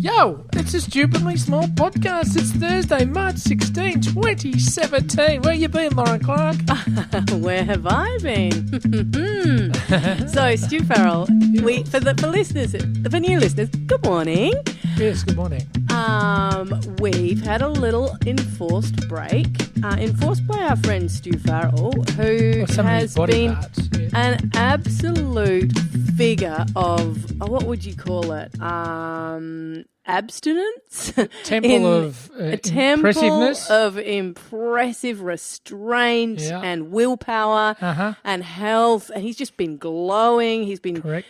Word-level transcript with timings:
Yo, 0.00 0.46
it's 0.52 0.74
a 0.74 0.80
stupidly 0.80 1.36
small 1.36 1.64
podcast. 1.64 2.36
It's 2.36 2.52
Thursday, 2.52 3.04
March 3.04 3.34
16, 3.38 4.00
2017. 4.00 5.42
Where 5.42 5.54
you 5.54 5.68
been, 5.68 5.96
Lauren 5.96 6.20
Clark? 6.20 6.54
Where 7.32 7.64
have 7.64 7.84
I 7.84 8.16
been? 8.18 9.72
so, 10.28 10.54
Stu 10.54 10.84
Farrell, 10.84 11.26
we 11.64 11.82
for 11.82 11.98
the 11.98 12.14
for 12.16 12.28
listeners, 12.28 12.76
for 13.10 13.18
new 13.18 13.40
listeners, 13.40 13.70
good 13.70 14.04
morning. 14.04 14.52
yes, 14.96 15.24
good 15.24 15.36
morning. 15.36 15.66
Um, 16.02 16.80
we've 17.00 17.40
had 17.42 17.60
a 17.60 17.68
little 17.68 18.16
enforced 18.24 19.08
break, 19.08 19.46
uh, 19.82 19.96
enforced 19.98 20.46
by 20.46 20.58
our 20.60 20.76
friend 20.76 21.10
Stu 21.10 21.32
Farrell, 21.38 21.92
who 22.16 22.62
Or 22.62 22.66
some 22.68 22.86
of 22.86 23.00
his 23.00 23.14
has 23.16 23.26
been 23.28 23.50
yeah. 23.52 24.08
an 24.14 24.50
absolute 24.54 25.76
figure 26.16 26.64
of 26.76 27.18
oh, 27.40 27.46
what 27.46 27.64
would 27.64 27.84
you 27.84 27.96
call 27.96 28.30
it? 28.32 28.60
Um, 28.60 29.84
abstinence. 30.06 31.12
Temple 31.44 31.70
In- 31.70 31.84
of 31.84 32.30
uh, 32.38 32.56
temple 32.56 33.08
impressiveness. 33.10 33.68
of 33.70 33.98
impressive 33.98 35.20
restraint 35.20 36.40
Yeah. 36.40 36.60
and 36.62 36.90
willpower 36.90 37.76
Uh-huh. 37.80 38.14
and 38.24 38.42
health, 38.42 39.10
and 39.14 39.22
he's 39.22 39.36
just 39.36 39.56
been 39.56 39.76
glowing. 39.76 40.64
He's 40.64 40.80
been 40.80 40.94
w- 40.94 41.22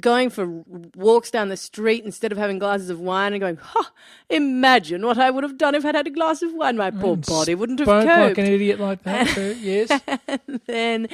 going 0.00 0.28
for 0.30 0.46
walks 0.94 1.30
down 1.30 1.48
the 1.48 1.56
street 1.56 2.04
instead 2.04 2.30
of 2.30 2.36
having 2.38 2.58
glasses 2.58 2.90
of 2.90 3.00
wine 3.00 3.32
and 3.32 3.40
going, 3.40 3.56
"Ha! 3.56 3.90
Imagine 4.28 5.06
what 5.06 5.18
I 5.18 5.30
would 5.30 5.44
have 5.44 5.56
done 5.56 5.74
if 5.76 5.84
I'd 5.84 5.94
had 5.94 6.06
a 6.08 6.10
glass 6.10 6.42
of 6.42 6.52
wine. 6.52 6.76
My 6.76 6.90
poor 6.90 7.16
body 7.16 7.54
wouldn't 7.54 7.78
have 7.78 7.86
Spoke 7.86 8.06
like 8.06 8.16
coped." 8.34 8.38
an 8.38 8.46
idiot 8.46 8.80
like 8.80 9.02
that, 9.04 9.28
too. 9.28 9.56
Yes. 9.60 10.00
and 10.26 10.60
then 10.66 11.08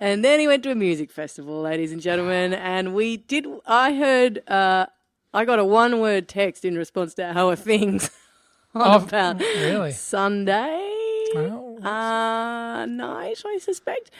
and 0.00 0.24
then 0.24 0.40
he 0.40 0.48
went 0.48 0.64
to 0.64 0.70
a 0.72 0.74
music 0.74 1.12
festival, 1.12 1.60
ladies 1.62 1.92
and 1.92 2.00
gentlemen, 2.02 2.52
and 2.54 2.92
we 2.94 3.18
did. 3.18 3.46
I 3.66 3.94
heard. 3.94 4.42
Uh, 4.48 4.86
I 5.32 5.44
got 5.44 5.60
a 5.60 5.64
one-word 5.64 6.26
text 6.26 6.64
in 6.64 6.76
response 6.76 7.14
to 7.14 7.22
our 7.38 7.54
things 7.54 8.10
on 8.74 8.82
Oh, 9.00 9.04
about 9.04 9.38
really? 9.38 9.92
Sunday 9.92 10.88
Oh. 11.36 11.78
uh, 11.84 12.84
night, 12.86 13.40
I 13.46 13.58
suspect. 13.58 14.10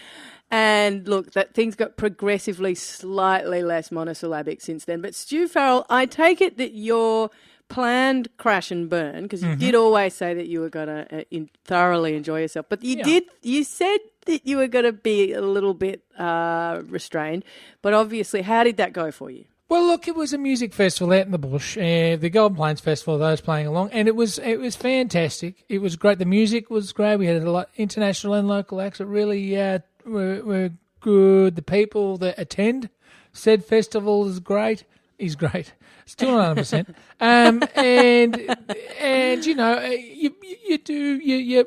And 0.53 1.09
look, 1.09 1.33
that 1.33 1.53
things 1.55 1.75
got 1.75 1.97
progressively 1.97 2.77
slightly 2.77 3.65
less 3.65 3.91
monosyllabic 3.91 4.61
since 4.61 4.85
then. 4.85 5.01
But 5.01 5.17
Stu 5.17 5.49
Farrell, 5.49 5.85
I 5.91 6.07
take 6.07 6.41
it 6.41 6.59
that 6.59 6.75
your 6.75 7.31
planned 7.71 8.29
crash 8.37 8.71
and 8.71 8.91
burn, 8.91 9.23
because 9.23 9.43
you 9.43 9.49
Mm-hmm. 9.51 9.61
did 9.61 9.75
always 9.75 10.13
say 10.13 10.35
that 10.35 10.47
you 10.49 10.61
were 10.61 10.69
going 10.69 10.89
to 10.89 11.07
uh, 11.21 11.23
in, 11.31 11.49
thoroughly 11.65 12.15
enjoy 12.17 12.41
yourself, 12.43 12.67
but 12.69 12.85
you 12.85 12.97
Yeah. 12.99 13.05
did, 13.05 13.23
you 13.43 13.65
said 13.65 13.99
that 14.27 14.47
you 14.47 14.59
were 14.59 14.67
going 14.69 14.85
to 14.85 14.93
be 14.93 15.33
a 15.33 15.41
little 15.41 15.73
bit 15.73 16.03
uh, 16.19 16.83
restrained. 16.87 17.43
But 17.81 17.95
obviously, 17.95 18.43
how 18.43 18.65
did 18.65 18.77
that 18.77 18.93
go 18.93 19.11
for 19.11 19.31
you? 19.31 19.45
Well, 19.71 19.87
look, 19.87 20.09
it 20.09 20.17
was 20.17 20.33
a 20.33 20.39
music 20.39 20.75
festival 20.75 21.13
out 21.15 21.27
in 21.27 21.31
the 21.31 21.39
bush, 21.39 21.79
uh, 21.79 22.17
the 22.17 22.29
Golden 22.29 22.57
Plains 22.57 22.81
Festival. 22.81 23.17
Those 23.19 23.41
playing 23.41 23.69
along, 23.69 23.91
and 23.93 24.09
it 24.09 24.17
was 24.17 24.39
it 24.41 24.59
was 24.59 24.75
fantastic. 24.75 25.65
It 25.69 25.79
was 25.81 25.95
great. 25.95 26.19
The 26.19 26.25
music 26.25 26.71
was 26.71 26.93
great. 26.93 27.19
We 27.19 27.27
had 27.27 27.41
a 27.41 27.51
lot 27.53 27.69
international 27.77 28.35
and 28.35 28.49
local 28.49 28.81
acts 28.81 28.99
that 28.99 29.07
really 29.07 29.57
uh, 29.57 29.79
were, 30.05 30.43
were 30.43 30.71
good. 31.01 31.55
The 31.55 31.63
people 31.63 32.19
that 32.19 32.37
attend 32.37 32.91
said 33.33 33.65
festival 33.65 34.27
is 34.29 34.41
great. 34.41 34.83
Is 35.21 35.37
great. 35.37 35.75
Still 36.07 36.41
hundred 36.41 36.55
percent. 36.55 36.97
Um, 37.21 37.63
and 37.75 38.57
and 38.99 39.45
you 39.45 39.55
know 39.55 39.77
uh, 39.77 39.89
you 39.91 40.35
you, 40.67 40.79
do 40.79 40.95
you 40.95 41.37
you 41.37 41.67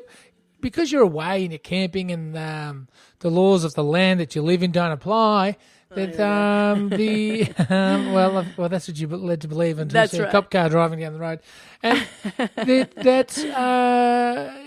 because 0.60 0.90
you're 0.90 1.02
away 1.02 1.42
and 1.44 1.52
you're 1.52 1.58
camping 1.60 2.10
and 2.10 2.36
um, 2.36 2.88
the 3.20 3.30
laws 3.30 3.62
of 3.62 3.74
the 3.74 3.84
land 3.84 4.18
that 4.18 4.34
you 4.34 4.42
live 4.42 4.64
in 4.64 4.72
don't 4.72 4.90
apply. 4.90 5.56
That 5.90 6.18
um, 6.18 6.88
the 6.88 7.52
um, 7.68 8.12
well, 8.12 8.38
uh, 8.38 8.44
well, 8.56 8.68
that's 8.68 8.88
what 8.88 8.98
you 8.98 9.06
led 9.06 9.42
to 9.42 9.48
believe 9.48 9.78
until 9.78 10.00
That's 10.00 10.12
you 10.12 10.18
see 10.18 10.24
a 10.24 10.30
cop 10.32 10.50
car 10.50 10.68
driving 10.68 10.98
down 10.98 11.12
the 11.12 11.20
road, 11.20 11.38
and 11.80 12.04
that, 12.56 12.92
that's 12.96 13.38
uh, 13.44 14.66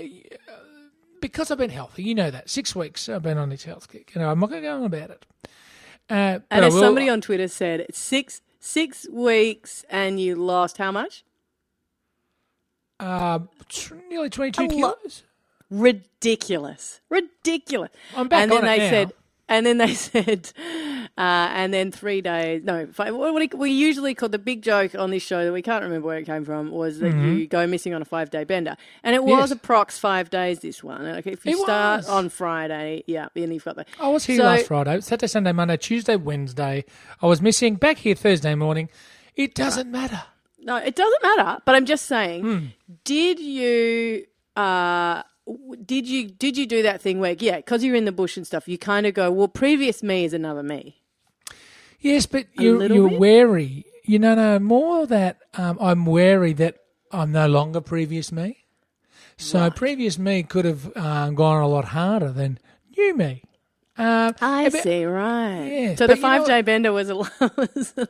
because 1.19 1.51
I've 1.51 1.57
been 1.57 1.71
healthy. 1.71 2.03
You 2.03 2.15
know 2.15 2.31
that 2.31 2.49
six 2.49 2.73
weeks 2.73 3.09
I've 3.09 3.23
been 3.23 3.37
on 3.37 3.49
this 3.49 3.65
health 3.65 3.91
kick. 3.91 4.15
You 4.15 4.21
know 4.21 4.31
I'm 4.31 4.39
not 4.39 4.49
going 4.49 4.61
to 4.61 4.67
go 4.69 4.75
on 4.77 4.85
about 4.85 5.09
it. 5.09 5.25
Uh, 6.09 6.39
And 6.49 6.63
as 6.63 6.73
somebody 6.73 7.09
on 7.09 7.19
Twitter 7.19 7.49
said, 7.49 7.85
six 7.91 8.41
six 8.59 9.07
weeks 9.09 9.85
and 9.89 10.19
you 10.19 10.35
lost 10.35 10.77
how 10.77 10.91
much? 10.91 11.23
uh, 12.99 13.39
tr- 13.69 13.95
nearly 14.09 14.29
twenty 14.29 14.51
two 14.51 14.63
A 14.63 14.67
lo- 14.79 14.95
kilos. 14.95 15.23
ridiculous, 15.69 17.01
ridiculous. 17.09 17.91
I'm 18.15 18.27
back 18.27 18.43
and 18.43 18.51
then 18.51 18.63
it 18.63 18.67
they 18.67 18.77
now. 18.79 18.89
said, 18.89 19.13
and 19.47 19.65
then 19.65 19.77
they 19.77 19.93
said, 19.93 20.51
uh, 21.17 21.49
and 21.51 21.73
then 21.73 21.91
three 21.91 22.21
days. 22.21 22.63
No, 22.63 22.87
five, 22.93 23.15
what 23.15 23.53
we 23.55 23.71
usually 23.71 24.13
call 24.13 24.29
the 24.29 24.37
big 24.39 24.61
joke 24.61 24.93
on 24.95 25.09
this 25.11 25.23
show 25.23 25.43
that 25.45 25.51
we 25.51 25.61
can't 25.61 25.83
remember 25.83 26.05
where 26.07 26.17
it 26.17 26.25
came 26.25 26.45
from 26.45 26.69
was 26.71 26.99
that 26.99 27.13
you 27.13 27.47
go 27.47 27.65
missing 27.67 27.93
on 27.93 28.01
a 28.01 28.05
five 28.05 28.29
day 28.29 28.43
bender, 28.43 28.75
and 29.03 29.15
it 29.15 29.23
was 29.23 29.51
Mm-hmm. 29.51 29.53
Yes. 29.53 29.53
approx 29.53 29.99
five 29.99 30.29
days. 30.29 30.59
This 30.59 30.83
one, 30.83 31.03
like 31.09 31.25
if 31.27 31.45
you 31.45 31.53
It 31.53 31.57
start 31.63 31.99
was. 31.99 32.09
on 32.09 32.29
Friday, 32.29 33.03
yeah, 33.07 33.27
then 33.33 33.51
you've 33.51 33.65
got 33.65 33.75
the. 33.77 33.85
I 33.99 34.07
was 34.09 34.25
here 34.25 34.37
So- 34.37 34.43
last 34.43 34.67
Friday, 34.67 35.01
Saturday, 35.01 35.27
Sunday, 35.27 35.51
Monday, 35.51 35.77
Tuesday, 35.77 36.15
Wednesday. 36.15 36.85
I 37.21 37.25
was 37.27 37.41
missing. 37.41 37.75
Back 37.75 37.97
here 37.97 38.15
Thursday 38.15 38.55
morning. 38.55 38.89
It 39.35 39.55
doesn't 39.55 39.89
matter. 39.91 40.21
No, 40.59 40.77
it 40.77 40.95
doesn't 40.95 41.23
matter. 41.23 41.61
But 41.65 41.75
I'm 41.75 41.85
just 41.85 42.05
saying, 42.05 42.41
Hmm. 42.43 42.65
did 43.03 43.39
you? 43.39 44.25
Uh, 44.55 45.23
did 45.85 46.07
you 46.07 46.27
did 46.29 46.57
you 46.57 46.65
do 46.65 46.81
that 46.83 47.01
thing 47.01 47.19
where 47.19 47.33
yeah 47.39 47.55
because 47.57 47.81
you're 47.83 47.95
in 47.95 48.03
the 48.03 48.11
bush 48.11 48.35
and 48.35 48.45
stuff 48.45 48.67
you 48.67 48.77
kind 48.77 49.05
of 49.05 49.13
go 49.13 49.31
well 49.31 49.47
previous 49.47 50.03
me 50.03 50.25
is 50.25 50.33
another 50.33 50.61
me 50.61 50.97
Yes, 51.99 52.25
but 52.25 52.47
you're, 52.53 52.85
you're 52.85 53.09
bit? 53.09 53.19
wary. 53.19 53.85
You 54.03 54.19
know, 54.19 54.35
no 54.35 54.59
more 54.59 55.05
that 55.07 55.37
um, 55.55 55.77
I'm 55.81 56.05
wary 56.05 56.53
that 56.53 56.77
I'm 57.11 57.31
no 57.31 57.47
longer 57.47 57.81
previous 57.81 58.31
me. 58.31 58.65
So 59.37 59.69
previous 59.69 60.17
me 60.17 60.43
could 60.43 60.65
have 60.65 60.95
um, 60.97 61.35
gone 61.35 61.61
a 61.61 61.67
lot 61.67 61.85
harder 61.85 62.31
than 62.31 62.57
new 62.97 63.15
me. 63.15 63.43
Um, 63.97 64.35
I 64.41 64.69
but- 64.69 64.83
see, 64.83 65.05
right. 65.05 65.65
Yeah, 65.65 65.95
so 65.95 66.07
the 66.07 66.15
five 66.15 66.45
day 66.45 66.61
bender 66.61 66.91
was 66.91 67.09
a, 67.09 67.15
was 67.57 67.93
a 67.97 68.07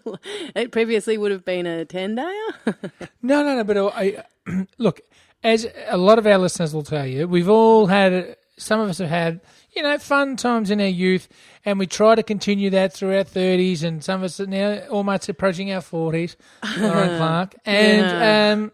it 0.56 0.72
previously 0.72 1.18
would 1.18 1.32
have 1.32 1.46
been 1.46 1.66
a 1.66 1.86
ten 1.86 2.16
dayer. 2.16 2.76
No, 3.22 3.44
no, 3.44 3.56
no. 3.56 3.64
But 3.64 3.78
I, 3.96 4.24
look, 4.78 5.02
as 5.44 5.68
a 5.88 5.98
lot 5.98 6.20
of 6.20 6.28
our 6.28 6.38
listeners 6.38 6.74
will 6.74 6.84
tell 6.84 7.06
you, 7.06 7.28
we've 7.28 7.50
all 7.50 7.88
had. 7.88 8.36
Some 8.60 8.80
of 8.80 8.90
us 8.90 8.98
have 8.98 9.10
had, 9.10 9.42
you 9.78 9.84
know, 9.84 9.98
fun 10.00 10.36
times 10.36 10.72
in 10.72 10.82
our 10.82 10.88
youth, 10.88 11.30
and 11.64 11.78
we 11.78 11.86
try 11.86 12.16
to 12.16 12.24
continue 12.24 12.72
that 12.72 12.94
through 12.94 13.16
our 13.16 13.24
thirties, 13.24 13.84
and 13.84 14.04
some 14.04 14.22
of 14.22 14.24
us 14.24 14.40
are 14.40 14.48
now 14.48 14.80
almost 14.90 15.30
approaching 15.30 15.72
our 15.72 15.82
forties. 15.82 16.36
Lauren 16.80 17.18
Clark, 17.18 17.56
and 17.64 18.60
um, 18.60 18.72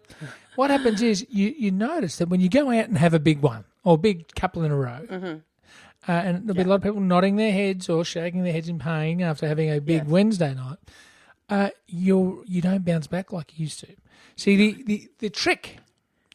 what 0.55 0.71
happens 0.71 1.01
is 1.01 1.27
you 1.29 1.53
you 1.57 1.71
notice 1.71 2.17
that 2.17 2.29
when 2.29 2.39
you 2.39 2.49
go 2.49 2.69
out 2.69 2.87
and 2.87 2.97
have 2.97 3.13
a 3.13 3.19
big 3.19 3.41
one 3.41 3.65
or 3.83 3.95
a 3.95 3.97
big 3.97 4.33
couple 4.33 4.63
in 4.63 4.71
a 4.71 4.75
row. 4.75 5.05
Mm-hmm. 5.09 5.37
Uh, 6.05 6.11
and 6.11 6.43
there'll 6.43 6.55
be 6.55 6.63
a 6.63 6.67
lot 6.67 6.75
of 6.75 6.83
people 6.83 6.99
nodding 6.99 7.37
their 7.37 7.51
heads 7.53 7.87
or 7.87 8.03
shaking 8.03 8.43
their 8.43 8.51
heads 8.51 8.67
in 8.67 8.77
pain 8.77 9.21
after 9.21 9.47
having 9.47 9.71
a 9.71 9.79
big 9.79 10.05
Wednesday 10.05 10.53
night. 10.53 10.77
Uh, 11.49 11.69
you 11.87 12.43
you 12.47 12.61
don't 12.61 12.85
bounce 12.85 13.07
back 13.07 13.31
like 13.31 13.57
you 13.57 13.63
used 13.63 13.81
to. 13.81 13.87
See 14.35 14.55
the, 14.55 14.83
the, 14.83 15.09
the 15.19 15.29
trick 15.29 15.77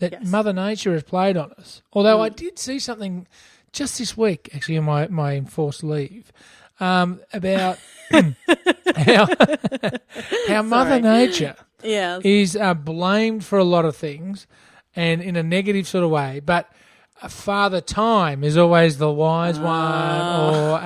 that 0.00 0.12
Yes. 0.12 0.22
Mm. 0.22 0.30
Mother 0.30 0.52
Nature 0.52 0.92
has 0.92 1.02
played 1.02 1.36
on 1.36 1.52
us. 1.52 1.82
Although 1.92 2.20
I 2.20 2.28
did 2.28 2.58
see 2.58 2.78
something 2.78 3.26
just 3.72 3.98
this 3.98 4.16
week, 4.16 4.50
actually, 4.54 4.78
on 4.78 4.84
my, 4.84 5.06
my 5.08 5.34
enforced 5.34 5.82
leave, 5.84 6.32
um, 6.80 7.20
about 7.32 7.78
how, 8.96 9.26
how 10.48 10.62
Mother 10.62 11.00
Nature 11.00 11.56
yeah. 11.82 12.20
is 12.24 12.56
uh, 12.56 12.74
blamed 12.74 13.44
for 13.44 13.58
a 13.58 13.64
lot 13.64 13.84
of 13.84 13.96
things 13.96 14.46
and 14.96 15.20
in 15.20 15.36
a 15.36 15.42
negative 15.42 15.86
sort 15.86 16.04
of 16.04 16.10
way, 16.10 16.40
but 16.44 16.70
uh, 17.20 17.28
Father 17.28 17.80
Time 17.80 18.42
is 18.44 18.56
always 18.56 18.98
the 18.98 19.10
wise 19.10 19.58
Ah. 19.58 20.50
one, 20.50 20.54
or 20.54 20.80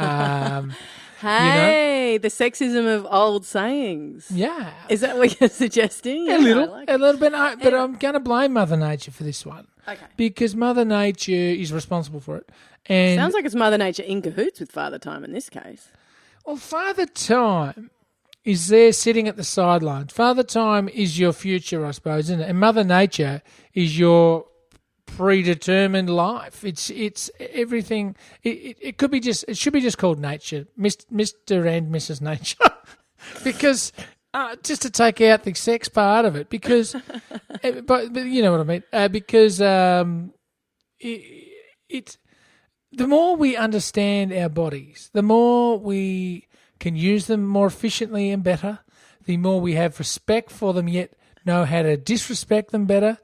um, 0.64 0.72
Hey, 1.20 2.19
the 2.19 2.28
sexism 2.28 2.93
of 2.97 3.06
old 3.09 3.47
sayings. 3.47 4.26
yeah, 4.31 4.72
Is 4.88 5.03
that 5.03 5.16
what 5.16 5.38
you're 5.41 5.49
suggesting? 5.64 6.26
Yeah, 6.26 6.38
a 6.38 6.41
little, 6.41 6.69
like 6.70 6.91
a 6.91 6.99
little 6.99 7.20
bit. 7.20 7.32
I, 7.32 7.55
but 7.55 7.73
I'm 7.75 7.94
going 7.94 8.14
to 8.14 8.20
blame 8.20 8.55
Mother 8.55 8.76
Nature 8.76 9.12
for 9.12 9.23
this 9.23 9.46
one 9.46 9.69
Okay. 9.88 10.06
because 10.17 10.55
Mother 10.55 10.84
Nature 10.84 11.32
is 11.32 11.73
responsible 11.73 12.20
for 12.20 12.37
it. 12.37 12.50
And 12.87 13.19
Sounds 13.19 13.34
like 13.34 13.44
it's 13.44 13.55
Mother 13.55 13.79
Nature 13.79 14.02
in 14.05 14.23
cahoots 14.23 14.61
with 14.61 14.70
Father 14.73 14.99
Time 14.99 15.25
in 15.25 15.32
this 15.32 15.49
case. 15.49 15.88
well, 16.46 16.56
Father 16.56 17.06
Time 17.06 17.90
is 18.44 18.69
there 18.69 18.93
sitting 18.93 19.29
at 19.29 19.37
the 19.37 19.44
sidelines. 19.44 20.12
Father 20.12 20.43
Time 20.43 20.88
is 20.88 21.19
your 21.19 21.32
future, 21.32 21.84
I 21.87 21.90
suppose, 21.93 22.25
isn't 22.25 22.40
it? 22.40 22.49
And 22.49 22.58
Mother 22.58 22.84
Nature 22.84 23.43
is 23.75 23.99
your 23.99 24.46
predetermined 25.06 26.08
life. 26.11 26.64
It's 26.64 26.90
it's 26.90 27.31
everything. 27.38 28.17
It, 28.43 28.49
it, 28.50 28.76
it 28.81 28.99
could 28.99 29.11
be 29.11 29.20
just. 29.20 29.44
It 29.49 29.56
should 29.56 29.73
be 29.73 29.81
just 29.81 29.99
called 29.99 30.19
nature, 30.19 30.67
Mister 30.76 31.67
and 31.67 31.93
Mrs. 31.94 32.20
Nature, 32.20 32.56
because 33.44 33.93
uh, 34.34 34.56
just 34.62 34.82
to 34.82 34.90
take 34.90 35.20
out 35.20 35.43
the 35.44 35.55
sex 35.55 35.88
part 35.88 36.25
of 36.25 36.37
it, 36.37 36.49
because 36.49 36.94
eh, 37.62 37.81
but, 37.81 38.12
but 38.12 38.25
you 38.25 38.43
know 38.43 38.52
what 38.52 38.61
I 38.61 38.64
mean. 38.64 38.82
Uh, 38.93 39.08
because 39.08 39.61
um, 39.61 40.32
it, 40.99 41.49
it 41.88 42.19
the 42.93 43.06
more 43.06 43.37
we 43.37 43.56
understand 43.56 44.32
our 44.32 44.49
bodies, 44.49 45.11
the 45.12 45.23
more 45.23 45.79
we 45.79 46.49
can 46.79 46.96
use 46.96 47.26
them 47.26 47.46
more 47.46 47.67
efficiently 47.67 48.31
and 48.31 48.43
better, 48.43 48.81
the 49.25 49.37
more 49.37 49.61
we 49.61 49.75
have 49.75 49.99
respect 49.99 50.50
for 50.50 50.73
them, 50.75 50.88
yet 50.88 51.12
know 51.44 51.64
how 51.64 51.82
to 51.82 51.96
disrespect 51.96 52.70
them 52.70 52.87
better. 52.87 53.19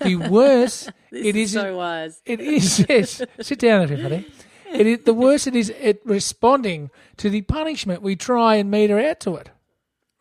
The 0.00 0.16
worse 0.30 0.88
it 1.12 1.36
is 1.36 1.36
is. 1.36 1.52
so 1.52 1.76
wise. 1.76 2.20
It 2.24 2.40
is. 2.40 2.84
Yes. 2.88 3.22
Sit 3.40 3.58
down, 3.58 3.82
everybody. 3.82 4.26
It 4.72 4.86
is, 4.86 4.98
the 5.04 5.14
worse 5.14 5.46
it 5.46 5.54
is 5.54 5.70
at 5.70 6.04
responding 6.04 6.90
to 7.18 7.30
the 7.30 7.42
punishment 7.42 8.02
we 8.02 8.16
try 8.16 8.56
and 8.56 8.70
meter 8.70 8.98
out 8.98 9.20
to 9.20 9.36
it. 9.36 9.50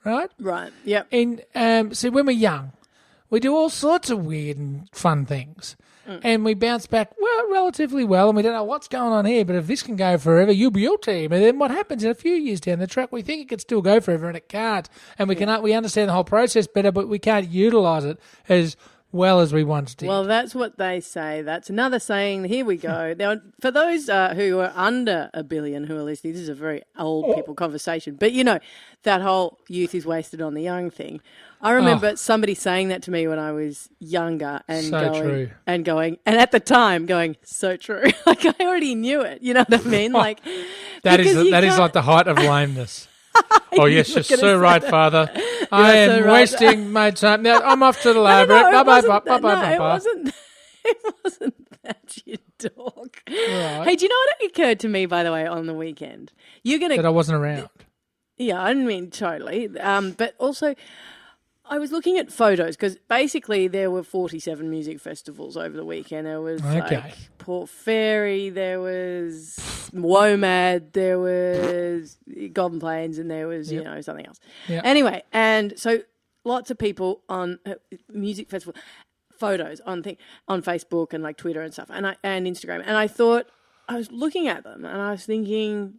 Right? 0.05 0.29
Right. 0.39 0.71
Yep. 0.83 1.07
And 1.11 1.43
um, 1.55 1.93
so 1.93 2.09
when 2.09 2.25
we're 2.25 2.31
young, 2.31 2.73
we 3.29 3.39
do 3.39 3.55
all 3.55 3.69
sorts 3.69 4.09
of 4.09 4.25
weird 4.25 4.57
and 4.57 4.89
fun 4.91 5.25
things. 5.25 5.75
And 6.21 6.43
we 6.43 6.53
bounce 6.53 6.85
back 6.85 7.13
well, 7.17 7.49
relatively 7.49 8.03
well, 8.03 8.27
and 8.27 8.35
we 8.35 8.43
don't 8.43 8.51
know 8.51 8.65
what's 8.65 8.89
going 8.89 9.13
on 9.13 9.25
here. 9.25 9.45
But 9.45 9.55
if 9.55 9.67
this 9.67 9.81
can 9.81 9.95
go 9.95 10.17
forever, 10.17 10.51
you'll 10.51 10.69
be 10.69 10.81
your 10.81 10.97
team. 10.97 11.31
And 11.31 11.41
then 11.41 11.57
what 11.57 11.71
happens 11.71 12.03
in 12.03 12.11
a 12.11 12.15
few 12.15 12.33
years 12.33 12.59
down 12.59 12.79
the 12.79 12.87
track? 12.87 13.13
We 13.13 13.21
think 13.21 13.41
it 13.41 13.47
could 13.47 13.61
still 13.61 13.81
go 13.81 14.01
forever, 14.01 14.27
and 14.27 14.35
it 14.35 14.49
can't. 14.49 14.89
And 15.17 15.29
we 15.29 15.35
can 15.35 15.61
we 15.61 15.73
understand 15.73 16.09
the 16.09 16.13
whole 16.13 16.25
process 16.25 16.67
better, 16.67 16.91
but 16.91 17.07
we 17.07 17.19
can't 17.19 17.47
utilize 17.49 18.03
it 18.03 18.19
as 18.49 18.75
well 19.13 19.39
as 19.39 19.53
we 19.53 19.63
once 19.63 19.95
did. 19.95 20.09
Well, 20.09 20.25
that's 20.25 20.53
what 20.53 20.77
they 20.77 20.99
say. 20.99 21.43
That's 21.43 21.69
another 21.69 21.99
saying. 21.99 22.45
Here 22.45 22.65
we 22.65 22.75
go. 22.77 23.13
Now, 23.23 23.39
for 23.61 23.71
those 23.71 24.09
uh, 24.09 24.33
who 24.33 24.59
are 24.59 24.73
under 24.75 25.29
a 25.33 25.43
billion 25.43 25.85
who 25.85 25.95
are 25.95 26.03
listening, 26.03 26.33
this 26.33 26.41
is 26.41 26.49
a 26.49 26.55
very 26.55 26.81
old 26.97 27.35
people 27.35 27.53
conversation. 27.53 28.15
But 28.15 28.33
you 28.33 28.43
know, 28.43 28.59
that 29.03 29.21
whole 29.21 29.59
youth 29.69 29.93
is 29.95 30.05
wasted 30.05 30.41
on 30.41 30.55
the 30.55 30.61
young 30.61 30.89
thing. 30.89 31.21
I 31.61 31.71
remember 31.71 32.17
somebody 32.17 32.55
saying 32.55 32.89
that 32.89 33.03
to 33.03 33.11
me 33.11 33.25
when 33.25 33.39
I 33.39 33.53
was 33.53 33.87
younger, 33.99 34.61
and 34.67 34.85
So 34.87 34.99
going, 35.11 35.21
true. 35.23 35.49
and 35.65 35.85
going, 35.85 36.17
and 36.25 36.35
at 36.35 36.51
the 36.51 36.59
time 36.59 37.05
going, 37.05 37.37
so 37.43 37.77
true. 37.77 38.03
like 38.25 38.45
I 38.45 38.53
already 38.65 38.95
knew 38.95 39.21
it. 39.21 39.41
You 39.41 39.53
know 39.53 39.63
what 39.67 39.85
I 39.85 39.89
mean? 39.89 40.11
Like 40.23 40.39
that 41.03 41.19
is 41.21 41.35
that 41.51 41.63
is 41.63 41.77
like 41.77 41.93
the 41.93 42.01
height 42.01 42.27
of 42.27 42.37
lameness. 42.37 43.07
oh 43.73 43.85
yes, 43.85 44.09
you 44.09 44.15
you're 44.15 44.23
so 44.23 44.57
right, 44.57 44.81
that. 44.81 44.89
Father. 44.91 45.31
I 45.71 45.97
am 45.97 46.09
so 46.09 46.25
right. 46.25 46.31
wasting 46.33 46.91
my 46.91 47.11
time. 47.11 47.43
Now 47.43 47.59
I'm 47.61 47.81
off 47.83 48.01
to 48.03 48.13
the 48.13 48.19
library. 48.19 48.61
no, 48.63 48.83
bye 48.83 48.99
it 48.99 49.07
bye 49.07 49.19
bye 49.19 49.19
bye 49.19 49.39
bye 49.39 49.55
no, 49.55 49.61
bye 49.61 49.73
it 49.73 49.79
bye. 49.79 49.93
wasn't. 49.93 50.33
It 50.85 50.97
wasn't 51.23 51.81
that 51.83 52.17
you 52.25 52.37
dog. 52.59 53.15
Right. 53.29 53.83
Hey, 53.85 53.95
do 53.95 54.03
you 54.05 54.09
know 54.09 54.15
what 54.15 54.51
occurred 54.51 54.79
to 54.81 54.89
me 54.89 55.05
by 55.05 55.23
the 55.23 55.31
way 55.31 55.47
on 55.47 55.65
the 55.65 55.73
weekend? 55.73 56.33
You're 56.63 56.79
gonna 56.79 56.97
That 56.97 57.05
I 57.05 57.09
wasn't 57.09 57.41
around. 57.41 57.69
Yeah, 58.37 58.61
I 58.61 58.69
didn't 58.69 58.87
mean 58.87 59.09
totally. 59.11 59.69
Um, 59.79 60.11
but 60.11 60.35
also, 60.39 60.75
I 61.65 61.77
was 61.79 61.91
looking 61.91 62.17
at 62.17 62.31
photos 62.31 62.75
because 62.75 62.97
basically 63.07 63.67
there 63.67 63.89
were 63.89 64.03
47 64.03 64.69
music 64.69 64.99
festivals 64.99 65.55
over 65.55 65.75
the 65.75 65.85
weekend. 65.85 66.27
There 66.27 66.41
was 66.41 66.61
Okay. 66.63 66.97
like 66.97 67.13
Port 67.37 67.69
Fairy, 67.69 68.49
there 68.49 68.79
was 68.81 69.57
WOMAD, 69.93 70.91
there 70.93 71.19
was 71.19 72.17
Golden 72.51 72.79
Plains, 72.79 73.17
and 73.17 73.31
there 73.31 73.47
was, 73.47 73.71
you 73.71 73.83
know, 73.83 74.01
something 74.01 74.25
else. 74.25 74.39
Yep. 74.67 74.81
Anyway, 74.85 75.23
and 75.31 75.77
so 75.79 75.99
lots 76.43 76.69
of 76.69 76.77
people 76.77 77.21
on 77.29 77.59
uh, 77.65 77.75
music 78.09 78.49
festival 78.49 78.75
photos 79.37 79.79
on 79.81 80.03
thing 80.03 80.17
on 80.47 80.61
Facebook 80.61 81.13
and 81.13 81.23
like 81.23 81.37
Twitter 81.37 81.61
and 81.61 81.73
stuff, 81.73 81.89
and 81.91 82.05
I 82.07 82.15
and 82.23 82.45
Instagram, 82.45 82.81
and 82.85 82.97
I 82.97 83.07
thought 83.07 83.47
I 83.87 83.95
was 83.95 84.11
looking 84.11 84.47
at 84.47 84.63
them 84.63 84.85
and 84.85 85.01
I 85.01 85.11
was 85.11 85.25
thinking 85.25 85.95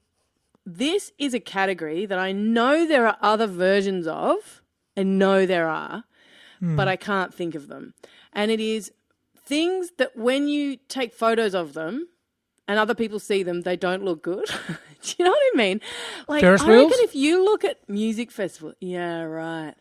this 0.67 1.13
is 1.19 1.35
a 1.35 1.41
category 1.41 2.07
that 2.07 2.19
I 2.19 2.33
know 2.33 2.87
there 2.87 3.07
are 3.07 3.19
other 3.21 3.47
versions 3.47 4.07
of, 4.07 4.63
and 4.97 5.19
know 5.19 5.47
there 5.47 5.69
are, 5.69 6.05
hmm. 6.61 6.77
but 6.77 6.89
I 6.89 6.97
can't 6.97 7.35
think 7.35 7.55
of 7.55 7.69
them. 7.69 7.95
And 8.33 8.51
it 8.51 8.61
is 8.61 8.93
things 9.37 9.93
that 9.99 10.17
when 10.17 10.49
you 10.49 10.77
take 10.89 11.13
photos 11.13 11.55
of 11.55 11.75
them 11.75 12.09
and 12.67 12.79
other 12.79 12.95
people 12.95 13.19
see 13.19 13.43
them, 13.43 13.63
they 13.63 13.77
don't 13.77 14.05
look 14.05 14.23
good. 14.23 14.47
Do 15.03 15.15
you 15.19 15.25
know 15.25 15.33
what 15.33 15.43
I 15.55 15.57
mean? 15.57 15.81
Like, 16.29 16.41
Ferris 16.41 16.63
I 16.63 16.69
reckon 16.69 16.89
wheels? 16.89 16.99
if 17.01 17.15
you 17.15 17.45
look 17.45 17.65
at 17.65 17.89
music 17.89 18.31
festival, 18.31 18.73
yeah, 18.81 19.23
right. 19.23 19.75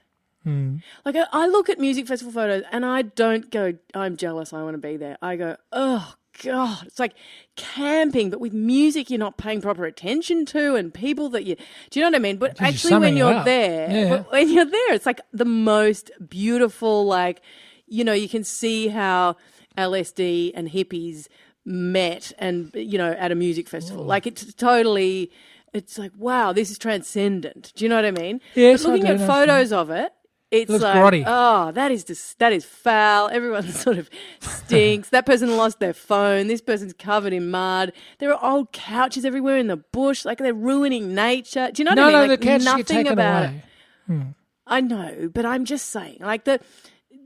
Hmm. 0.43 0.77
Like 1.05 1.15
I, 1.15 1.25
I 1.31 1.47
look 1.47 1.69
at 1.69 1.79
music 1.79 2.07
festival 2.07 2.33
photos 2.33 2.63
and 2.71 2.85
I 2.85 3.03
don't 3.03 3.49
go, 3.49 3.73
I'm 3.93 4.17
jealous, 4.17 4.51
I 4.51 4.61
want 4.63 4.73
to 4.73 4.77
be 4.77 4.97
there. 4.97 5.17
I 5.21 5.37
go, 5.37 5.55
oh 5.71 6.13
god, 6.41 6.87
it's 6.87 6.99
like 6.99 7.13
camping, 7.55 8.29
but 8.29 8.39
with 8.39 8.53
music 8.53 9.09
you're 9.09 9.19
not 9.19 9.37
paying 9.37 9.61
proper 9.61 9.85
attention 9.85 10.45
to, 10.47 10.75
and 10.75 10.93
people 10.93 11.29
that 11.29 11.43
you, 11.45 11.55
do 11.89 11.99
you 11.99 12.01
know 12.05 12.09
what 12.09 12.15
I 12.15 12.19
mean? 12.19 12.37
But 12.37 12.59
you're 12.59 12.67
actually, 12.69 12.97
when 12.97 13.17
you're 13.17 13.43
there, 13.43 13.89
Yeah. 13.91 14.23
when 14.29 14.49
you're 14.49 14.65
there, 14.65 14.93
it's 14.93 15.05
like 15.05 15.21
the 15.31 15.45
most 15.45 16.11
beautiful. 16.29 17.05
Like, 17.05 17.41
you 17.87 18.03
know, 18.03 18.13
you 18.13 18.27
can 18.29 18.43
see 18.43 18.87
how 18.87 19.35
LSD 19.77 20.51
and 20.55 20.69
hippies 20.69 21.27
met, 21.65 22.31
and 22.39 22.71
you 22.73 22.97
know, 22.97 23.11
at 23.11 23.31
a 23.31 23.35
music 23.35 23.69
festival. 23.69 24.03
Like 24.03 24.25
it's 24.27 24.53
totally. 24.53 25.31
It's 25.73 25.97
like 25.97 26.11
wow, 26.17 26.53
this 26.53 26.69
is 26.69 26.77
transcendent. 26.77 27.73
Do 27.75 27.83
you 27.85 27.89
know 27.89 27.95
what 27.95 28.05
I 28.05 28.11
mean? 28.11 28.41
Yes, 28.53 28.83
but 28.83 28.91
looking 28.91 29.07
at 29.07 29.25
photos 29.25 29.71
of 29.71 29.89
it, 29.89 30.13
it's 30.53 30.69
Looks 30.69 30.83
like, 30.83 30.95
grotty. 30.95 31.23
oh, 31.25 31.71
that 31.71 31.91
is 31.91 32.03
just 32.03 32.37
that 32.39 32.53
is 32.53 32.63
foul. 32.63 33.27
Everyone 33.29 33.63
sort 33.71 33.97
of 33.97 34.09
stinks. 34.39 35.09
that 35.09 35.25
person 35.25 35.57
lost 35.57 35.79
their 35.79 35.93
phone. 35.93 36.47
This 36.47 36.61
person's 36.61 36.93
covered 36.93 37.33
in 37.33 37.49
mud. 37.49 37.91
There 38.19 38.31
are 38.33 38.51
old 38.51 38.71
couches 38.71 39.25
everywhere 39.25 39.57
in 39.57 39.67
the 39.67 39.77
bush. 39.77 40.25
Like 40.25 40.37
they're 40.37 40.53
ruining 40.53 41.15
nature. 41.15 41.71
Do 41.73 41.81
you 41.81 41.85
know 41.85 41.91
what 41.91 41.99
I 41.99 42.03
mean? 42.03 42.13
no, 42.13 42.19
like 42.27 42.39
the 42.39 42.45
couches 42.45 42.65
nothing 42.65 42.77
get 42.85 42.87
taken 42.87 43.13
about 43.13 43.45
away. 43.45 43.63
it. 44.09 44.25
I 44.67 44.79
know, 44.81 45.29
but 45.33 45.45
I'm 45.45 45.65
just 45.65 45.89
saying, 45.89 46.17
like 46.21 46.45
the 46.45 46.59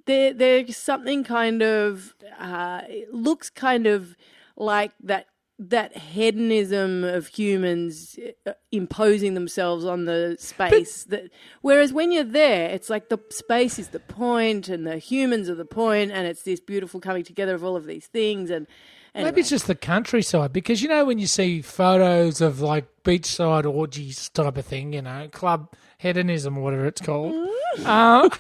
there 0.06 0.34
there's 0.34 0.78
something 0.78 1.24
kind 1.26 1.62
of 1.62 2.16
uh, 2.40 2.82
it 2.88 3.14
looks 3.14 3.50
kind 3.50 3.88
of 3.88 4.16
like 4.56 4.92
that 5.04 5.28
that 5.60 5.98
hedonism 5.98 7.04
of 7.04 7.28
humans 7.28 8.20
uh, 8.46 8.52
imposing 8.72 9.34
themselves 9.34 9.86
on 9.86 10.06
the 10.06 10.36
space 10.40 11.04
that 11.06 11.32
whereas 11.62 11.92
when 11.92 12.12
you're 12.12 12.24
there 12.24 12.70
it's 12.70 12.90
like 12.92 13.10
the 13.10 13.18
space 13.32 13.80
is 13.80 13.88
the 13.88 14.00
point 14.00 14.70
and 14.70 14.86
the 14.86 14.98
humans 15.00 15.50
are 15.50 15.56
the 15.56 15.66
point 15.66 16.12
and 16.12 16.28
it's 16.28 16.44
this 16.44 16.60
beautiful 16.60 17.00
coming 17.00 17.24
together 17.24 17.56
of 17.56 17.64
all 17.64 17.76
of 17.76 17.86
these 17.88 18.06
things 18.06 18.52
and 18.52 18.68
anyway. 19.16 19.32
Maybe 19.32 19.42
it's 19.42 19.50
just 19.50 19.68
the 19.68 19.76
countryside 19.76 20.54
because 20.54 20.82
you 20.82 20.90
know 20.90 21.06
when 21.06 21.20
you 21.20 21.28
see 21.28 21.62
photos 21.62 22.40
of 22.42 22.62
like 22.62 22.86
beachside 23.04 23.66
orgies 23.66 24.30
type 24.30 24.58
of 24.58 24.66
thing, 24.66 24.94
you 24.94 25.02
know, 25.02 25.28
club 25.32 25.74
hedonism 25.98 26.58
or 26.58 26.64
whatever 26.64 26.86
it's 26.86 27.02
called. 27.02 27.34
uh, 27.84 28.30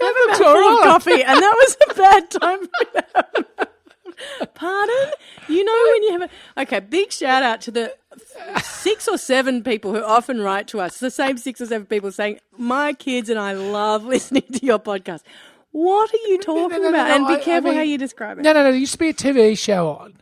looks 0.00 0.40
all 0.40 0.54
full 0.54 0.78
of 0.78 0.84
coffee, 0.84 1.22
and 1.22 1.38
that 1.38 1.54
was 1.56 1.76
a 1.90 1.94
bad 1.94 2.30
time. 2.30 3.66
Pardon? 4.54 5.10
You 5.48 5.64
know 5.64 5.84
when 5.92 6.02
you 6.02 6.12
have 6.12 6.22
a 6.56 6.62
okay. 6.62 6.80
Big 6.80 7.12
shout 7.12 7.42
out 7.42 7.60
to 7.62 7.70
the 7.70 7.94
six 8.62 9.08
or 9.08 9.16
seven 9.16 9.62
people 9.62 9.94
who 9.94 10.02
often 10.02 10.40
write 10.40 10.68
to 10.68 10.80
us. 10.80 10.98
The 10.98 11.10
same 11.10 11.38
six 11.38 11.60
or 11.60 11.66
seven 11.66 11.86
people 11.86 12.12
saying, 12.12 12.40
"My 12.56 12.92
kids 12.92 13.30
and 13.30 13.38
I 13.38 13.52
love 13.52 14.04
listening 14.14 14.42
to 14.52 14.64
your 14.64 14.78
podcast." 14.78 15.22
What 15.72 16.12
are 16.12 16.28
you 16.28 16.38
talking 16.38 16.82
no, 16.82 16.82
no, 16.82 16.88
about? 16.90 17.08
no, 17.08 17.14
and 17.14 17.26
be 17.28 17.34
I- 17.34 17.36
I 17.36 17.40
careful 17.40 17.72
how 17.72 17.80
you 17.82 17.96
describe 17.96 18.38
it. 18.38 18.42
No, 18.42 18.52
no, 18.52 18.64
no. 18.64 18.70
There 18.72 18.80
used 18.80 18.92
to 18.92 18.98
be 18.98 19.08
a 19.10 19.14
TV 19.14 19.56
show 19.56 19.88
on, 19.90 20.14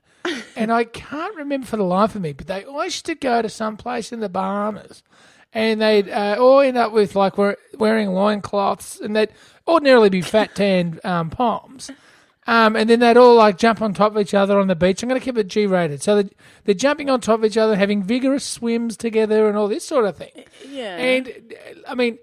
and 0.55 0.71
I 0.73 0.85
can't 0.85 1.35
remember 1.37 1.67
for 1.67 1.76
the 1.79 1.85
life 1.85 2.14
of 2.14 2.21
me, 2.21 2.33
but 2.35 2.47
they 2.47 2.64
always 2.64 2.95
used 2.95 3.07
to 3.07 3.14
go 3.14 3.41
to 3.43 3.49
some 3.49 3.76
place 3.76 4.12
in 4.12 4.21
the 4.21 4.29
Bahamas, 4.29 5.03
and 5.52 5.81
they'd 5.81 6.09
uh, 6.11 6.37
all 6.38 6.61
end 6.61 6.76
up 6.76 6.93
with 6.93 7.14
like 7.17 7.38
wear, 7.38 7.57
wearing 7.78 8.11
loincloths, 8.11 9.00
and 9.00 9.14
they'd 9.17 9.31
ordinarily 9.67 10.09
be 10.11 10.21
fat 10.21 10.55
tanned 10.55 11.00
um, 11.05 11.31
palms. 11.31 11.90
Um, 12.47 12.76
and 12.76 12.88
then 12.88 13.00
they'd 13.00 13.19
all 13.19 13.35
like 13.35 13.59
jump 13.59 13.83
on 13.83 13.93
top 13.93 14.12
of 14.12 14.19
each 14.23 14.33
other 14.33 14.59
on 14.59 14.69
the 14.69 14.75
beach. 14.75 15.02
I'm 15.02 15.09
going 15.11 15.21
to 15.21 15.25
keep 15.25 15.37
it 15.37 15.49
G 15.49 15.67
rated. 15.67 16.02
So 16.02 16.23
they're, 16.23 16.31
they're 16.64 16.75
jumping 16.75 17.11
on 17.11 17.21
top 17.21 17.40
of 17.40 17.45
each 17.45 17.59
other, 17.59 17.76
having 17.76 18.02
vigorous 18.02 18.43
swims 18.45 18.97
together, 18.97 19.49
and 19.49 19.57
all 19.59 19.69
this 19.69 19.85
sort 19.85 20.07
of 20.07 20.17
thing. 20.17 20.45
yeah, 20.67 20.97
And 20.97 21.55
I 21.87 21.95
mean, 21.95 22.17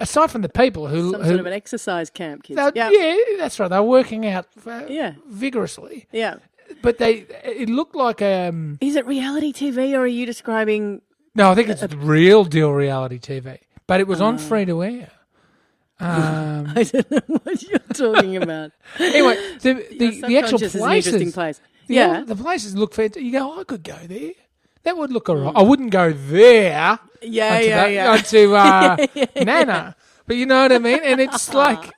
aside 0.00 0.32
from 0.32 0.42
the 0.42 0.48
people 0.48 0.88
who, 0.88 1.12
some 1.12 1.20
who 1.22 1.28
sort 1.28 1.40
of 1.40 1.46
an 1.46 1.52
exercise 1.52 2.10
camp, 2.10 2.42
kids. 2.42 2.58
Yeah, 2.74 2.90
yeah, 2.90 3.16
that's 3.38 3.60
right. 3.60 3.68
They're 3.68 3.82
working 3.84 4.26
out 4.26 4.46
uh, 4.66 4.82
Yeah. 4.88 5.14
vigorously 5.28 6.08
yeah. 6.10 6.36
but 6.82 6.98
they 6.98 7.26
it 7.44 7.68
looked 7.70 7.94
like 7.94 8.20
um 8.20 8.78
Is 8.80 8.96
it 8.96 9.06
reality 9.06 9.52
TV, 9.52 9.92
or 9.94 10.00
are 10.00 10.06
you 10.08 10.26
describing? 10.26 11.02
No 11.34 11.50
i 11.50 11.54
think 11.54 11.68
it's 11.68 11.82
real 11.94 12.44
deal 12.44 12.72
reality 12.72 13.18
tv 13.18 13.58
but 13.86 14.00
it 14.00 14.06
was 14.06 14.20
on 14.20 14.38
free 14.38 14.64
to 14.64 14.82
air 14.82 15.10
um 16.00 16.72
I 16.76 16.82
don't 16.82 17.10
know 17.10 17.20
what 17.44 17.62
you're 17.62 17.78
talking 17.94 18.36
about. 18.36 18.72
anyway 18.98 19.36
the 19.60 19.74
the, 19.98 20.20
the 20.26 20.38
actual 20.38 20.58
Subconscious 20.58 20.62
is 20.62 20.74
an 20.74 20.80
places 20.80 21.06
interesting 21.14 21.32
place. 21.32 21.60
the, 21.86 21.94
Yeah, 21.94 22.24
the 22.26 22.34
places 22.34 22.76
look 22.76 22.92
fantastic 22.94 23.22
you 23.22 23.32
go 23.32 23.60
i 23.60 23.64
could 23.64 23.84
go 23.84 23.96
there 24.06 24.32
that 24.82 24.96
would 24.96 25.12
look 25.12 25.28
alright 25.28 25.54
i 25.54 25.62
wouldn't 25.62 25.90
go 25.90 26.12
there 26.12 26.98
yeah, 27.22 27.54
onto, 27.54 27.66
yeah, 27.68 27.76
that, 27.76 27.92
yeah. 27.92 28.10
onto 28.10 28.54
uh, 28.54 29.44
nana 29.44 29.96
but 30.26 30.36
you 30.36 30.46
know 30.46 30.62
what 30.62 30.72
i 30.72 30.78
mean 30.78 31.00
and 31.04 31.20
it's 31.20 31.54
like 31.54 31.92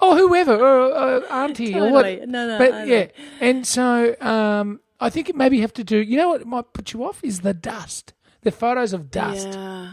oh 0.00 0.16
whoever 0.16 0.56
or 0.56 0.92
uh, 0.94 1.20
auntie 1.30 1.78
or 1.78 1.92
what. 1.92 2.06
No, 2.28 2.48
no, 2.48 2.58
but 2.58 2.72
I 2.72 2.84
know. 2.84 2.92
yeah 2.92 3.06
and 3.40 3.64
so 3.66 4.16
um 4.20 4.80
i 4.98 5.10
think 5.10 5.28
it 5.28 5.36
maybe 5.36 5.60
have 5.60 5.72
to 5.74 5.84
do 5.84 5.98
you 5.98 6.16
know 6.16 6.30
what 6.30 6.44
might 6.46 6.72
put 6.72 6.92
you 6.92 7.04
off 7.04 7.22
is 7.22 7.40
the 7.42 7.54
dust 7.54 8.14
the 8.42 8.50
photos 8.50 8.92
of 8.92 9.10
dust 9.10 9.48
Yeah. 9.52 9.92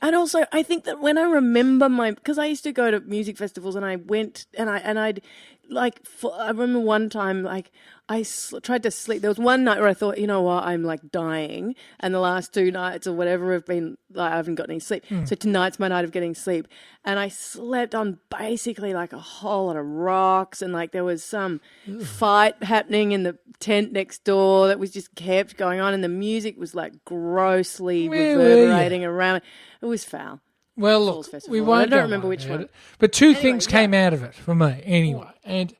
And 0.00 0.14
also, 0.14 0.44
I 0.52 0.62
think 0.62 0.84
that 0.84 1.00
when 1.00 1.18
I 1.18 1.22
remember 1.22 1.88
my, 1.88 2.12
because 2.12 2.38
I 2.38 2.46
used 2.46 2.62
to 2.64 2.72
go 2.72 2.90
to 2.90 3.00
music 3.00 3.36
festivals 3.36 3.74
and 3.74 3.84
I 3.84 3.96
went 3.96 4.46
and 4.56 4.70
I 4.70 4.78
and 4.78 4.96
I'd 4.98 5.22
like 5.68 6.04
for, 6.06 6.34
I 6.34 6.48
remember 6.48 6.80
one 6.80 7.10
time 7.10 7.42
like 7.42 7.70
I 8.08 8.22
sl- 8.22 8.58
tried 8.58 8.82
to 8.84 8.90
sleep. 8.90 9.20
There 9.20 9.30
was 9.30 9.38
one 9.38 9.64
night 9.64 9.78
where 9.78 9.88
I 9.88 9.94
thought, 9.94 10.18
you 10.18 10.26
know 10.26 10.40
what, 10.40 10.64
I'm 10.64 10.82
like 10.82 11.10
dying, 11.10 11.74
and 12.00 12.14
the 12.14 12.20
last 12.20 12.54
two 12.54 12.70
nights 12.70 13.06
or 13.06 13.12
whatever 13.12 13.52
have 13.52 13.66
been 13.66 13.98
like 14.12 14.32
I 14.32 14.36
haven't 14.36 14.54
got 14.54 14.70
any 14.70 14.80
sleep. 14.80 15.04
Hmm. 15.06 15.26
So 15.26 15.36
tonight's 15.36 15.78
my 15.78 15.88
night 15.88 16.04
of 16.04 16.12
getting 16.12 16.34
sleep, 16.34 16.68
and 17.04 17.18
I 17.18 17.28
slept 17.28 17.94
on 17.94 18.18
basically 18.30 18.94
like 18.94 19.12
a 19.12 19.18
whole 19.18 19.66
lot 19.66 19.76
of 19.76 19.84
rocks, 19.86 20.62
and 20.62 20.72
like 20.72 20.92
there 20.92 21.04
was 21.04 21.22
some 21.22 21.60
fight 22.04 22.62
happening 22.62 23.12
in 23.12 23.22
the 23.24 23.38
tent 23.60 23.92
next 23.92 24.24
door 24.24 24.68
that 24.68 24.78
was 24.78 24.90
just 24.90 25.14
kept 25.14 25.56
going 25.56 25.80
on, 25.80 25.92
and 25.92 26.02
the 26.02 26.08
music 26.08 26.58
was 26.58 26.74
like 26.74 27.04
grossly 27.04 28.08
were 28.08 28.16
reverberating 28.16 29.04
around. 29.04 29.42
It 29.82 29.86
was 29.86 30.04
foul. 30.04 30.40
Well, 30.78 31.04
look, 31.04 31.26
Festival. 31.30 31.52
we 31.52 31.60
won't. 31.60 31.82
I 31.92 31.96
don't 31.96 32.02
remember 32.04 32.28
which 32.28 32.46
one. 32.46 32.62
it. 32.62 32.70
But 32.98 33.12
two 33.12 33.26
Anyway, 33.26 33.42
things 33.42 33.66
yeah. 33.66 33.70
came 33.72 33.94
out 33.94 34.12
of 34.14 34.22
it 34.22 34.34
for 34.34 34.54
me, 34.54 34.80
anyway. 34.84 35.28
And 35.44 35.74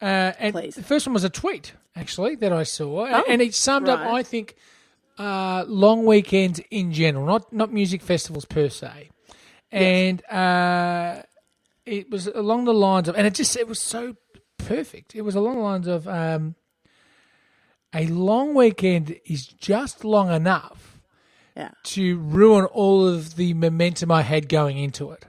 uh, 0.00 0.32
and 0.38 0.52
Please. 0.54 0.74
the 0.76 0.82
first 0.82 1.06
one 1.06 1.14
was 1.14 1.24
a 1.24 1.30
tweet 1.30 1.72
actually 1.96 2.36
that 2.36 2.52
I 2.52 2.62
saw, 2.62 3.06
and- 3.06 3.14
Oh, 3.16 3.24
and 3.28 3.42
it 3.42 3.54
summed 3.54 3.88
up. 3.88 4.00
I 4.00 4.22
think, 4.22 4.54
uh, 5.18 5.64
long 5.66 6.04
weekends 6.06 6.60
in 6.70 6.92
general, 6.92 7.26
not 7.26 7.52
not 7.52 7.72
music 7.72 8.02
festivals 8.02 8.44
per 8.44 8.68
se, 8.68 9.10
and 9.72 10.24
uh, 10.30 11.22
it 11.84 12.10
was 12.10 12.26
along 12.28 12.66
the 12.66 12.74
lines 12.74 13.08
of, 13.08 13.16
and 13.16 13.26
it 13.26 13.34
just 13.34 13.56
it 13.56 13.66
was 13.66 13.80
so 13.80 14.14
perfect. 14.58 15.14
It 15.16 15.22
was 15.22 15.34
along 15.34 15.56
the 15.56 15.62
lines 15.62 15.86
of 15.88 16.06
um, 16.06 16.54
a 17.94 18.06
long 18.06 18.54
weekend 18.54 19.18
is 19.24 19.46
just 19.46 20.04
long 20.04 20.30
enough 20.30 20.95
Yeah. 21.56 21.70
to 21.84 22.18
ruin 22.18 22.66
all 22.66 23.08
of 23.08 23.36
the 23.36 23.54
momentum 23.54 24.10
I 24.12 24.20
had 24.22 24.48
going 24.48 24.76
into 24.76 25.10
it. 25.12 25.24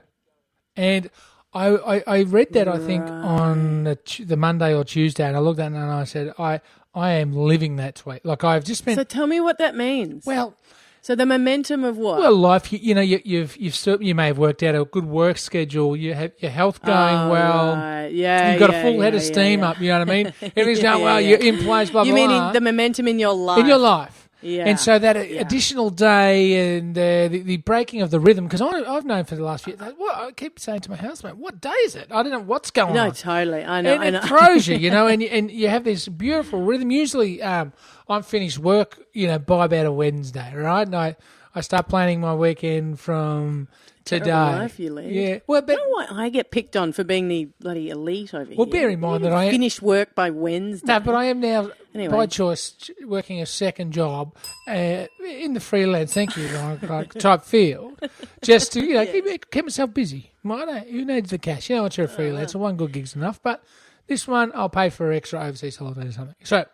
And 0.76 1.10
I, 1.54 1.68
I, 1.70 2.04
I 2.06 2.22
read 2.24 2.50
that, 2.52 2.68
I 2.68 2.78
think, 2.80 3.04
on 3.04 3.86
the, 3.86 3.98
the 4.26 4.36
Monday 4.38 4.76
or 4.76 4.84
Tuesday, 4.84 5.26
and 5.26 5.36
I 5.38 5.40
looked 5.40 5.60
at 5.60 5.72
it 5.72 5.76
and 5.76 5.90
I 5.92 6.04
said, 6.04 6.34
I, 6.38 6.60
I 6.94 7.12
am 7.14 7.32
living 7.34 7.78
that 7.78 7.96
tweet. 7.96 8.26
Like, 8.26 8.44
I've 8.44 8.66
just 8.66 8.84
been, 8.86 8.96
So 8.96 9.04
tell 9.06 9.26
me 9.28 9.40
what 9.40 9.58
that 9.60 9.76
means. 9.76 10.26
well, 10.26 10.56
So 11.02 11.16
the 11.16 11.26
momentum 11.26 11.84
of 11.86 11.98
what? 11.98 12.20
well, 12.20 12.36
life, 12.36 12.72
you, 12.74 12.80
you 12.82 12.94
know, 12.94 13.02
you, 13.02 13.22
you've, 13.24 13.56
you've, 13.58 13.78
you 14.02 14.14
may 14.14 14.28
have 14.28 14.38
worked 14.38 14.62
out 14.64 14.76
a 14.76 14.84
good 14.84 15.06
work 15.06 15.38
schedule, 15.38 15.96
you 15.96 16.14
have 16.14 16.34
your 16.40 16.52
health 16.52 16.82
going 16.82 17.16
Oh, 17.16 17.30
well. 17.32 17.76
right. 17.76 18.08
Yeah, 18.10 18.52
You've 18.52 18.60
got 18.60 18.72
yeah, 18.74 18.80
a 18.80 18.84
full 18.84 19.00
head 19.02 19.14
yeah, 19.14 19.20
of 19.20 19.24
steam 19.26 19.60
yeah. 19.62 19.70
up, 19.70 19.80
you 19.80 19.88
know 19.88 20.00
what 20.00 20.10
I 20.10 20.14
mean? 20.14 20.34
Everything's 20.42 20.82
going 20.82 21.02
well, 21.04 21.22
you're 21.22 21.40
in 21.40 21.58
place, 21.60 21.90
blah, 21.90 22.04
You 22.04 22.12
blah, 22.12 22.16
mean 22.16 22.30
blah. 22.30 22.48
in 22.50 22.54
the 22.54 22.62
momentum 22.62 23.08
in 23.08 23.18
your 23.18 23.34
life? 23.34 23.60
in 23.60 23.66
your 23.66 23.78
life. 23.78 24.27
Yeah. 24.42 24.66
And 24.68 24.80
so 24.80 25.00
that 25.00 25.16
Yeah. 25.30 25.42
additional 25.42 25.90
day 25.90 26.78
and 26.78 26.96
uh, 26.98 27.28
the, 27.28 27.42
the 27.42 27.58
breaking 27.58 28.02
of 28.04 28.12
the 28.12 28.20
rhythm, 28.20 28.46
because 28.46 28.62
I've 28.62 29.04
known 29.06 29.24
for 29.26 29.36
the 29.36 29.44
last 29.44 29.64
few 29.64 29.74
what, 29.74 30.16
I 30.16 30.32
keep 30.32 30.60
saying 30.60 30.82
to 30.82 30.92
my 30.92 30.96
housemate, 30.96 31.38
what 31.38 31.60
day 31.60 31.70
is 31.84 31.96
it? 31.96 32.08
I 32.12 32.22
don't 32.22 32.32
know 32.32 32.40
what's 32.40 32.70
going 32.70 32.94
No, 32.94 33.02
on. 33.02 33.08
No, 33.08 33.14
totally. 33.14 33.64
I 33.64 33.82
know. 33.82 33.94
and 33.96 34.04
I 34.04 34.10
know. 34.12 34.20
it 34.20 34.24
throws 34.28 34.68
you, 34.68 34.78
you 34.78 34.92
know, 34.92 35.08
and, 35.08 35.22
you- 35.24 35.30
and 35.30 35.50
you 35.50 35.70
have 35.70 35.84
this 35.84 36.08
beautiful 36.08 36.62
rhythm. 36.62 36.92
Usually 36.92 37.42
um, 37.42 37.74
I'm 38.08 38.22
finished 38.24 38.60
work, 38.60 39.00
you 39.14 39.28
know, 39.28 39.40
by 39.40 39.66
about 39.66 39.86
a 39.88 39.92
Wednesday, 39.92 40.54
right? 40.56 40.86
And 40.86 40.96
I, 40.96 41.16
I 41.56 41.62
start 41.62 41.88
planning 41.90 42.22
my 42.22 42.36
weekend 42.36 43.00
from 43.00 43.68
today. 44.08 44.32
Life 44.32 44.80
you 44.80 44.94
lead. 44.94 45.12
Yeah. 45.12 45.40
Well, 45.48 45.62
but, 45.62 45.78
don't 45.78 46.10
know 46.12 46.18
I 46.18 46.30
get 46.30 46.52
picked 46.52 46.76
on 46.76 46.94
for 46.94 47.04
being 47.04 47.28
the 47.28 47.46
bloody 47.60 47.90
elite 47.90 48.34
over 48.34 48.52
well 48.56 48.66
here. 48.66 48.72
bear 48.72 48.90
in 48.90 49.00
mind 49.00 49.24
that 49.26 49.34
I 49.34 49.46
am. 49.46 49.52
finish 49.52 49.82
work 49.82 50.16
by 50.16 50.30
Wednesday. 50.30 50.88
No, 50.88 51.00
but 51.00 51.16
I 51.16 51.26
am 51.26 51.40
now, 51.40 51.70
Anyway. 51.94 52.12
by 52.12 52.26
choice, 52.26 52.90
working 53.06 53.42
a 53.42 53.46
second 53.46 53.92
job 53.92 54.36
uh, 54.68 55.06
in 55.24 55.54
the 55.54 55.60
freelance, 55.60 56.14
thank 56.14 56.38
you, 56.38 56.48
like, 56.88 57.14
type 57.14 57.44
field, 57.44 58.00
just 58.42 58.74
to 58.74 58.84
you 58.84 58.94
know 58.96 59.06
keep, 59.12 59.52
keep 59.52 59.66
myself 59.66 59.94
busy. 59.94 60.32
Who 60.44 61.06
needs 61.06 61.30
the 61.30 61.38
cash? 61.38 61.70
You 61.70 61.78
know, 61.78 61.82
once 61.84 61.98
you're 61.98 62.06
a 62.06 62.10
freelancer, 62.10 62.56
one 62.56 62.78
good 62.78 62.94
gig's 62.94 63.16
enough. 63.16 63.42
But 63.42 63.64
this 64.08 64.28
one, 64.28 64.52
I'll 64.56 64.70
pay 64.70 64.90
for 64.90 65.12
extra 65.12 65.42
overseas 65.42 65.76
holiday 65.78 66.08
or 66.08 66.12
something. 66.12 66.36
So 66.44 66.66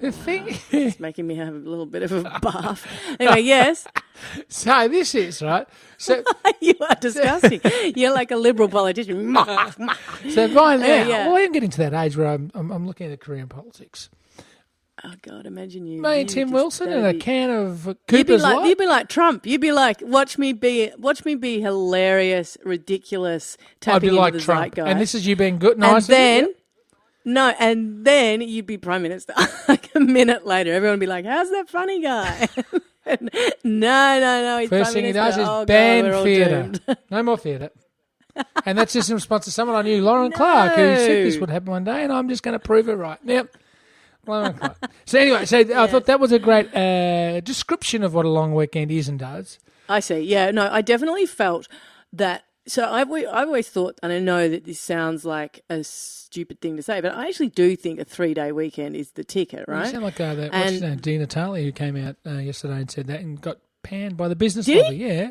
the 0.00 0.12
thing, 0.12 0.56
It's 0.70 1.00
making 1.00 1.26
me 1.26 1.36
have 1.36 1.54
a 1.54 1.58
little 1.58 1.86
bit 1.86 2.02
of 2.02 2.12
a 2.12 2.22
bath. 2.40 2.86
anyway, 3.18 3.40
yes, 3.40 3.86
so 4.48 4.88
this 4.88 5.14
is 5.14 5.40
right. 5.42 5.66
So 5.98 6.22
you 6.60 6.74
are 6.88 6.96
disgusting. 7.00 7.60
You're 7.96 8.12
like 8.12 8.30
a 8.30 8.36
liberal 8.36 8.68
politician. 8.68 9.34
so 10.30 10.52
by 10.54 10.76
now, 10.76 10.86
yeah. 10.86 11.26
well, 11.28 11.36
I 11.36 11.40
am 11.40 11.52
getting 11.52 11.70
to 11.70 11.78
that 11.78 11.94
age 11.94 12.16
where 12.16 12.28
I'm 12.28 12.50
I'm, 12.54 12.70
I'm 12.70 12.86
looking 12.86 13.10
at 13.12 13.20
Korean 13.20 13.48
politics. 13.48 14.10
oh 15.04 15.12
God, 15.22 15.46
imagine 15.46 15.86
you. 15.86 16.02
Me 16.02 16.08
you 16.14 16.20
and 16.20 16.28
Tim 16.28 16.48
just- 16.48 16.54
Wilson 16.54 16.86
that'd 16.90 16.98
and 17.04 17.10
a 17.10 17.12
be- 17.14 17.20
can 17.20 17.50
of 17.50 17.86
You'd 17.86 17.94
be 18.06 18.16
Cooper's 18.18 18.42
like 18.42 18.56
Light. 18.56 18.68
you'd 18.68 18.78
be 18.78 18.86
like 18.86 19.08
Trump. 19.08 19.46
You'd 19.46 19.60
be 19.60 19.72
like, 19.72 19.98
watch 20.02 20.38
me 20.38 20.52
be, 20.52 20.90
watch 20.98 21.24
me 21.24 21.34
be 21.34 21.60
hilarious, 21.60 22.56
ridiculous, 22.64 23.56
tapping 23.80 23.96
I'd 23.96 24.00
be 24.02 24.08
into 24.08 24.20
like 24.20 24.32
the 24.34 24.40
Trump, 24.40 24.74
zeitgeist. 24.74 24.88
and 24.90 25.00
this 25.00 25.14
is 25.14 25.26
you 25.26 25.36
being 25.36 25.58
good, 25.58 25.72
and 25.72 25.80
nice. 25.80 26.08
you. 26.08 26.14
then 26.14 26.48
no, 27.24 27.54
and 27.58 28.04
then 28.04 28.40
you'd 28.40 28.66
be 28.66 28.78
prime 28.78 29.02
minister. 29.02 29.34
like 29.68 29.90
a 29.94 30.00
minute 30.00 30.46
later, 30.46 30.72
everyone 30.72 30.94
would 30.94 31.00
be 31.00 31.06
like, 31.06 31.24
"How's 31.24 31.50
that 31.50 31.68
funny 31.68 32.02
guy?" 32.02 32.48
no, 33.06 33.18
no, 33.64 34.42
no. 34.42 34.58
He's 34.58 34.68
First 34.68 34.92
prime 34.92 34.94
thing 34.94 35.04
he 35.04 35.12
minister. 35.12 35.20
does 35.20 35.36
is 35.38 35.44
oh, 35.44 35.60
God, 35.60 35.66
ban 35.66 36.04
we're 36.04 36.14
all 36.14 36.24
theatre. 36.24 36.62
doomed. 36.62 36.98
no 37.10 37.22
more 37.22 37.38
theatre. 37.38 37.70
and 38.66 38.76
that's 38.76 38.92
just 38.92 39.08
in 39.10 39.14
response 39.14 39.44
to 39.44 39.50
someone 39.50 39.76
I 39.76 39.82
knew, 39.82 40.02
Lauren 40.02 40.32
Clark, 40.32 40.72
who 40.74 40.96
said 40.96 41.26
this 41.26 41.38
would 41.38 41.50
happen 41.50 41.70
one 41.70 41.84
day, 41.84 42.02
and 42.02 42.12
I'm 42.12 42.28
just 42.28 42.42
going 42.42 42.58
to 42.58 42.58
prove 42.58 42.88
it 42.88 42.94
right. 42.94 43.18
Yep. 43.24 43.56
Lauren 44.26 44.54
Clark. 44.54 44.90
So 45.06 45.18
anyway, 45.18 45.44
so 45.44 45.58
I 45.60 45.86
thought 45.86 46.06
that 46.06 46.18
was 46.18 46.32
a 46.32 46.38
great 46.38 46.74
uh, 46.74 47.40
description 47.40 48.02
of 48.02 48.12
what 48.14 48.24
a 48.24 48.28
long 48.30 48.54
weekend 48.54 48.90
is 48.90 49.08
and 49.08 49.18
does. 49.18 49.58
I 49.88 50.00
see. 50.00 50.20
Yeah, 50.20 50.50
no, 50.50 50.68
I 50.70 50.82
definitely 50.82 51.26
felt 51.26 51.68
that. 52.12 52.44
So 52.66 52.90
I've 52.90 53.08
always, 53.08 53.26
I've 53.26 53.46
always 53.48 53.68
thought, 53.68 53.98
and 54.02 54.10
I 54.12 54.18
know 54.20 54.48
that 54.48 54.64
this 54.64 54.80
sounds 54.80 55.24
like 55.26 55.62
a 55.68 55.84
stupid 55.84 56.60
thing 56.62 56.76
to 56.76 56.82
say, 56.82 57.00
but 57.02 57.14
I 57.14 57.28
actually 57.28 57.48
do 57.48 57.76
think 57.76 58.00
a 58.00 58.04
three 58.04 58.32
day 58.32 58.52
weekend 58.52 58.96
is 58.96 59.10
the 59.12 59.24
ticket, 59.24 59.66
You 59.68 59.74
right? 59.74 59.90
sound 59.90 60.02
like 60.04 60.18
uh, 60.20 60.34
that, 60.34 60.54
And- 60.54 60.80
name, 60.80 60.96
Di 60.96 61.18
Natale, 61.18 61.62
who 61.62 61.72
came 61.72 61.96
out 61.96 62.16
uh, 62.26 62.38
yesterday 62.38 62.76
and 62.80 62.90
said 62.90 63.06
that 63.08 63.20
and 63.20 63.38
got 63.40 63.58
panned 63.82 64.16
by 64.16 64.28
the 64.28 64.36
business 64.36 64.64
Did 64.64 64.76
he? 64.76 64.82
lobby. 64.82 64.96
Yeah. 64.96 65.30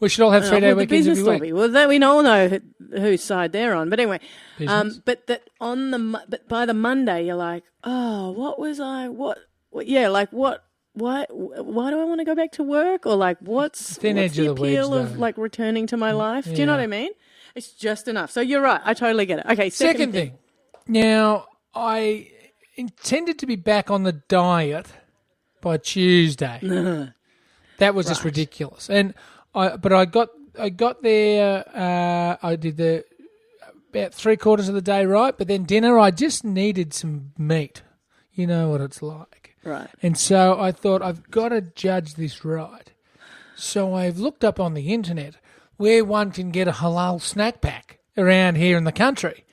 We 0.00 0.08
should 0.10 0.22
all 0.22 0.30
have 0.32 0.44
Uh, 0.44 0.48
three 0.50 0.60
day 0.60 0.68
well, 0.68 0.76
weekends 0.76 1.08
every 1.08 1.22
week. 1.22 1.30
lobby. 1.32 1.52
Well, 1.52 1.88
we 1.88 2.02
all 2.02 2.22
know 2.22 2.48
who- 2.48 2.98
whose 3.00 3.22
side 3.22 3.52
they're 3.52 3.74
on. 3.74 3.88
But 3.90 4.00
anyway, 4.00 4.20
um, 4.66 5.02
but 5.04 5.26
that 5.28 5.48
on 5.60 5.90
the 5.90 6.22
but 6.28 6.46
by 6.48 6.64
the 6.66 6.72
Monday 6.74 7.24
you're 7.26 7.36
like, 7.36 7.64
oh, 7.84 8.30
what 8.32 8.58
was 8.58 8.80
I? 8.80 9.08
What? 9.08 9.38
what 9.70 9.86
yeah, 9.86 10.08
like 10.08 10.30
what? 10.30 10.64
Why? 10.94 11.26
Why 11.30 11.90
do 11.90 12.00
I 12.00 12.04
want 12.04 12.20
to 12.20 12.24
go 12.24 12.34
back 12.34 12.52
to 12.52 12.62
work? 12.62 13.06
Or 13.06 13.16
like, 13.16 13.38
what's 13.40 13.96
Thin 13.96 14.16
what's 14.16 14.32
edge 14.32 14.36
the 14.36 14.50
of 14.50 14.56
the 14.56 14.62
wedge, 14.62 14.72
appeal 14.72 14.94
of 14.94 15.14
though. 15.14 15.20
like 15.20 15.38
returning 15.38 15.86
to 15.88 15.96
my 15.96 16.12
life? 16.12 16.44
Do 16.44 16.52
you 16.52 16.66
know 16.66 16.72
yeah. 16.72 16.78
what 16.78 16.82
I 16.82 16.86
mean? 16.86 17.10
It's 17.54 17.72
just 17.72 18.08
enough. 18.08 18.30
So 18.30 18.40
you're 18.40 18.60
right. 18.60 18.80
I 18.84 18.94
totally 18.94 19.26
get 19.26 19.40
it. 19.40 19.46
Okay, 19.46 19.70
second, 19.70 19.96
Second 19.98 20.12
thing. 20.12 20.38
Now, 20.86 21.46
I 21.74 22.28
intended 22.76 23.38
to 23.40 23.46
be 23.46 23.56
back 23.56 23.90
on 23.90 24.02
the 24.02 24.12
diet 24.12 24.86
by 25.60 25.76
Tuesday. 25.76 26.58
that 27.78 27.94
was 27.94 28.06
just 28.06 28.24
ridiculous. 28.24 28.88
And 28.88 29.14
I, 29.54 29.76
but 29.76 29.92
I 29.92 30.04
got, 30.04 30.30
I 30.58 30.68
got 30.70 31.02
there. 31.02 31.64
Uh, 31.74 32.36
I 32.42 32.56
did 32.56 32.76
the 32.76 33.04
about 33.90 34.14
three 34.14 34.36
quarters 34.36 34.68
of 34.68 34.74
the 34.74 34.82
day 34.82 35.04
right, 35.04 35.36
but 35.36 35.48
then 35.48 35.64
dinner 35.64 35.98
I 35.98 36.10
just 36.10 36.44
needed 36.44 36.94
some 36.94 37.32
meat. 37.36 37.82
You 38.32 38.46
know 38.46 38.70
what 38.70 38.80
it's 38.80 39.02
like. 39.02 39.39
Right. 39.64 39.88
And 40.02 40.16
so 40.16 40.58
I 40.58 40.72
thought 40.72 41.02
I've 41.02 41.30
got 41.30 41.50
to 41.50 41.60
judge 41.60 42.14
this 42.14 42.44
right. 42.44 42.90
So 43.56 43.94
I've 43.94 44.18
looked 44.18 44.44
up 44.44 44.58
on 44.58 44.74
the 44.74 44.92
internet 44.92 45.34
where 45.76 46.04
one 46.04 46.30
can 46.30 46.50
get 46.50 46.66
a 46.68 46.72
halal 46.72 47.20
snack 47.20 47.60
pack 47.60 47.98
around 48.16 48.56
here 48.56 48.76
in 48.78 48.84
the 48.84 48.92
country. 48.92 49.44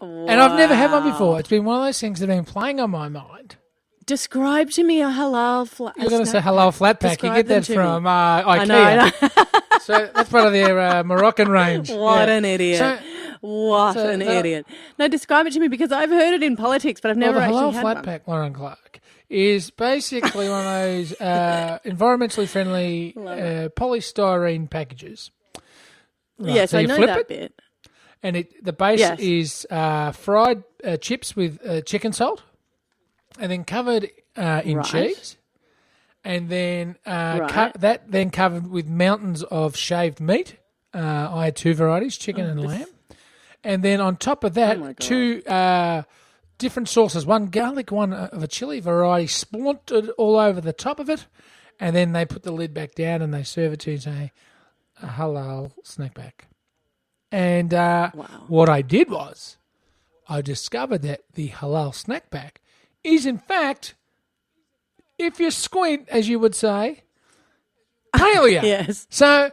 And 0.00 0.30
I've 0.30 0.56
never 0.58 0.74
had 0.74 0.92
one 0.92 1.04
before. 1.10 1.40
It's 1.40 1.48
been 1.48 1.64
one 1.64 1.78
of 1.80 1.84
those 1.84 2.00
things 2.00 2.20
that 2.20 2.28
have 2.28 2.44
been 2.44 2.52
playing 2.52 2.80
on 2.80 2.90
my 2.90 3.08
mind. 3.08 3.56
Describe 4.04 4.70
to 4.72 4.84
me 4.84 5.00
a 5.02 5.06
halal 5.06 5.66
flat. 5.66 5.96
You're 5.96 6.10
going 6.10 6.24
to 6.24 6.30
say 6.30 6.38
halal 6.38 6.72
flat 6.72 7.00
pack. 7.00 7.20
You 7.22 7.30
get 7.34 7.48
that 7.48 7.66
from 7.66 8.06
uh, 8.06 8.42
IKEA. 8.42 8.60
I 8.60 8.64
know. 8.64 8.82
I 8.82 8.94
know. 9.20 9.42
So 9.82 10.10
that's 10.14 10.28
part 10.30 10.46
of 10.46 10.52
their 10.52 10.80
uh, 10.80 11.04
Moroccan 11.04 11.48
range. 11.48 11.90
What 11.92 12.28
Yeah. 12.28 12.34
an 12.36 12.44
idiot. 12.44 12.78
So, 12.78 12.98
what 13.40 13.92
so 13.94 14.08
an 14.08 14.18
the- 14.20 14.36
idiot. 14.36 14.66
No, 14.98 15.06
describe 15.06 15.46
it 15.46 15.52
to 15.52 15.60
me 15.60 15.68
because 15.68 15.92
I've 15.92 16.10
heard 16.10 16.34
it 16.34 16.42
in 16.42 16.56
politics, 16.56 17.00
but 17.00 17.10
I've 17.12 17.16
well, 17.18 17.26
never 17.26 17.38
the 17.38 17.44
actually 17.44 17.60
halal 17.60 17.72
had 17.72 17.80
flat 17.82 17.94
one. 17.96 18.04
pack, 18.04 18.26
Lauren 18.26 18.52
Clark, 18.52 18.98
is 19.28 19.70
basically 19.70 20.48
one 20.48 20.66
of 20.66 20.72
those 20.72 21.20
uh, 21.20 21.78
environmentally 21.84 22.48
friendly 22.48 23.14
uh, 23.16 23.68
polystyrene 23.76 24.70
packages. 24.70 25.30
Right, 26.38 26.54
Yes, 26.54 26.70
so 26.70 26.78
I 26.78 26.82
you 26.82 26.86
know 26.86 26.96
flip 26.96 27.08
that 27.08 27.20
it, 27.20 27.28
bit. 27.28 27.60
and 28.22 28.36
it 28.36 28.64
the 28.64 28.72
base 28.72 29.00
Yes. 29.00 29.18
is 29.18 29.66
uh, 29.70 30.12
fried 30.12 30.64
uh, 30.84 30.96
chips 30.98 31.34
with 31.34 31.58
uh, 31.66 31.80
chicken 31.80 32.12
salt, 32.12 32.42
and 33.38 33.50
then 33.50 33.64
covered 33.64 34.10
uh, 34.36 34.62
in 34.64 34.76
Right. 34.76 34.84
cheese, 34.84 35.36
and 36.24 36.48
then 36.50 36.96
uh, 37.06 37.40
Right. 37.40 37.50
cut 37.50 37.80
that 37.80 38.10
then 38.10 38.30
covered 38.30 38.68
with 38.70 38.86
mountains 38.86 39.42
of 39.44 39.76
shaved 39.76 40.20
meat. 40.20 40.56
Uh, 40.94 41.30
I 41.32 41.46
had 41.46 41.56
two 41.56 41.74
varieties, 41.74 42.16
chicken 42.16 42.46
and 42.46 42.62
lamb, 42.62 42.88
and 43.64 43.82
then 43.82 44.00
on 44.00 44.16
top 44.16 44.44
of 44.44 44.54
that, 44.54 44.78
Oh 44.78 44.92
two 44.98 45.42
uh, 45.46 46.02
different 46.58 46.88
sauces: 46.88 47.26
one 47.26 47.46
garlic, 47.46 47.90
one 47.90 48.12
uh, 48.12 48.28
of 48.32 48.42
a 48.42 48.48
chili 48.48 48.80
variety, 48.80 49.26
splintered 49.26 50.10
all 50.18 50.36
over 50.36 50.60
the 50.60 50.72
top 50.72 50.98
of 51.00 51.08
it, 51.10 51.26
and 51.80 51.94
then 51.94 52.12
they 52.12 52.24
put 52.24 52.42
the 52.42 52.52
lid 52.52 52.72
back 52.74 52.94
down 52.94 53.22
and 53.22 53.32
they 53.34 53.42
serve 53.42 53.72
it 53.74 53.80
to 53.80 53.90
you 53.90 53.94
and 53.94 54.02
say, 54.02 54.32
a 55.02 55.06
halal 55.06 55.72
snack 55.84 56.14
pack. 56.14 56.48
And 57.30 57.74
uh, 57.74 58.10
Wow. 58.14 58.26
what 58.48 58.68
I 58.68 58.82
did 58.82 59.10
was, 59.10 59.58
I 60.28 60.40
discovered 60.40 61.02
that 61.02 61.20
the 61.34 61.48
halal 61.50 61.94
snack 61.94 62.30
pack 62.30 62.60
is, 63.04 63.26
in 63.26 63.38
fact, 63.38 63.94
if 65.18 65.38
you 65.40 65.50
squint, 65.50 66.08
as 66.08 66.28
you 66.28 66.38
would 66.38 66.54
say, 66.54 67.02
paleo. 68.14 68.62
Yes, 68.62 69.06
So 69.10 69.50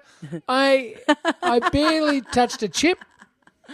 I 0.48 0.96
I 1.42 1.60
barely 1.70 2.22
touched 2.22 2.64
a 2.64 2.70
chip. 2.70 3.00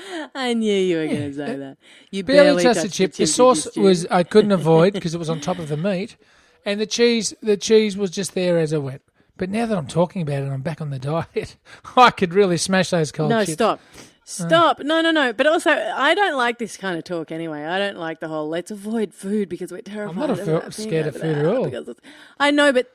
I 0.36 0.53
knew 0.53 0.74
you 0.74 0.98
were 0.98 1.08
going 1.08 1.32
to 1.32 1.34
say 1.34 1.53
uh, 1.53 1.58
that. 1.58 1.77
You 2.12 2.24
Barely, 2.24 2.63
barely, 2.63 2.63
touched 2.63 2.86
a 2.86 2.89
chip. 2.89 3.13
The 3.13 3.24
you, 3.24 3.27
sauce 3.27 3.75
was 3.75 4.06
I 4.08 4.24
couldn't 4.24 4.51
avoid 4.62 4.94
because 4.94 5.13
it 5.13 5.18
was 5.18 5.29
on 5.29 5.39
top 5.39 5.60
of 5.60 5.68
the 5.68 5.77
meat, 5.77 6.18
and 6.65 6.79
the 6.79 6.86
cheese 6.86 7.34
the 7.41 7.58
cheese 7.58 7.98
was 7.98 8.12
just 8.12 8.34
there 8.34 8.58
as 8.58 8.74
it 8.74 8.82
went. 8.82 9.01
But 9.38 9.50
now 9.50 9.65
that 9.65 9.77
I'm 9.77 9.88
talking 9.88 10.22
about 10.22 10.44
it, 10.44 10.50
I'm 10.50 10.62
back 10.62 10.82
on 10.82 10.89
the 10.89 11.00
diet. 11.36 11.56
I 11.96 12.12
could 12.12 12.34
really 12.34 12.58
smash 12.58 12.89
those 12.89 13.12
cold 13.12 13.29
No, 13.29 13.41
chips. 13.41 13.53
stop. 13.53 13.79
Uh. 13.79 14.03
Stop. 14.25 14.79
No, 14.82 15.01
no, 15.01 15.10
no. 15.10 15.34
But 15.34 15.48
also, 15.48 15.72
I 15.72 16.13
don't 16.13 16.38
like 16.38 16.60
this 16.60 16.77
kind 16.77 16.98
of 17.00 17.03
talk 17.03 17.32
anyway. 17.32 17.63
I 17.63 17.79
don't 17.79 17.98
like 17.98 18.20
the 18.20 18.27
whole 18.27 18.48
let's 18.48 18.70
avoid 18.70 19.12
food 19.12 19.50
because 19.50 19.72
we're 19.72 19.82
terrified. 19.82 20.12
I'm 20.12 20.38
not 20.38 20.65
of 20.65 20.74
scared 20.75 21.08
of 21.08 21.15
food 21.15 21.38
at 21.38 21.46
all. 21.46 21.96
I 22.39 22.51
know, 22.51 22.72
but 22.72 22.94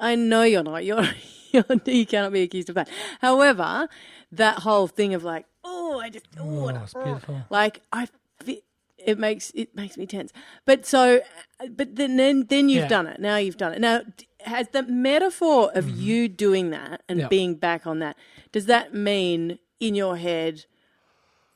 I 0.00 0.14
know 0.14 0.42
you're 0.44 0.62
not. 0.62 0.84
You're, 0.84 1.08
you're 1.50 1.64
you 1.86 2.06
cannot 2.06 2.32
be 2.32 2.42
accused 2.42 2.68
of 2.68 2.76
that. 2.76 2.88
However, 3.20 3.88
that 4.32 4.60
whole 4.60 4.86
thing 4.86 5.14
of 5.14 5.24
like, 5.24 5.46
oh, 5.68 6.00
I 6.00 6.08
just, 6.10 6.26
oh, 6.38 6.66
Oh, 6.66 6.68
it's 6.68 6.94
beautiful. 6.94 7.42
like 7.50 7.80
I, 7.92 8.06
fe- 8.44 8.62
it 8.98 9.18
makes 9.18 9.50
it 9.54 9.74
makes 9.74 9.96
me 9.96 10.06
tense. 10.06 10.32
But 10.64 10.86
so, 10.86 11.20
but 11.70 11.96
then 11.96 12.16
then, 12.16 12.46
then 12.48 12.68
you've 12.68 12.84
Yeah. 12.84 12.88
done 12.88 13.06
it. 13.06 13.20
Now 13.20 13.36
you've 13.36 13.56
done 13.58 13.72
it. 13.74 13.80
Now 13.80 14.00
d- 14.16 14.26
has 14.40 14.68
the 14.68 14.82
metaphor 14.84 15.70
of 15.74 15.90
you 15.90 16.28
doing 16.28 16.70
that 16.70 17.02
and 17.08 17.18
Mm-hmm. 17.18 17.20
Yeah. 17.24 17.28
being 17.28 17.54
back 17.56 17.86
on 17.86 17.98
that? 17.98 18.16
Does 18.52 18.66
that 18.66 18.94
mean 18.94 19.58
in 19.80 19.94
your 19.94 20.16
head? 20.16 20.64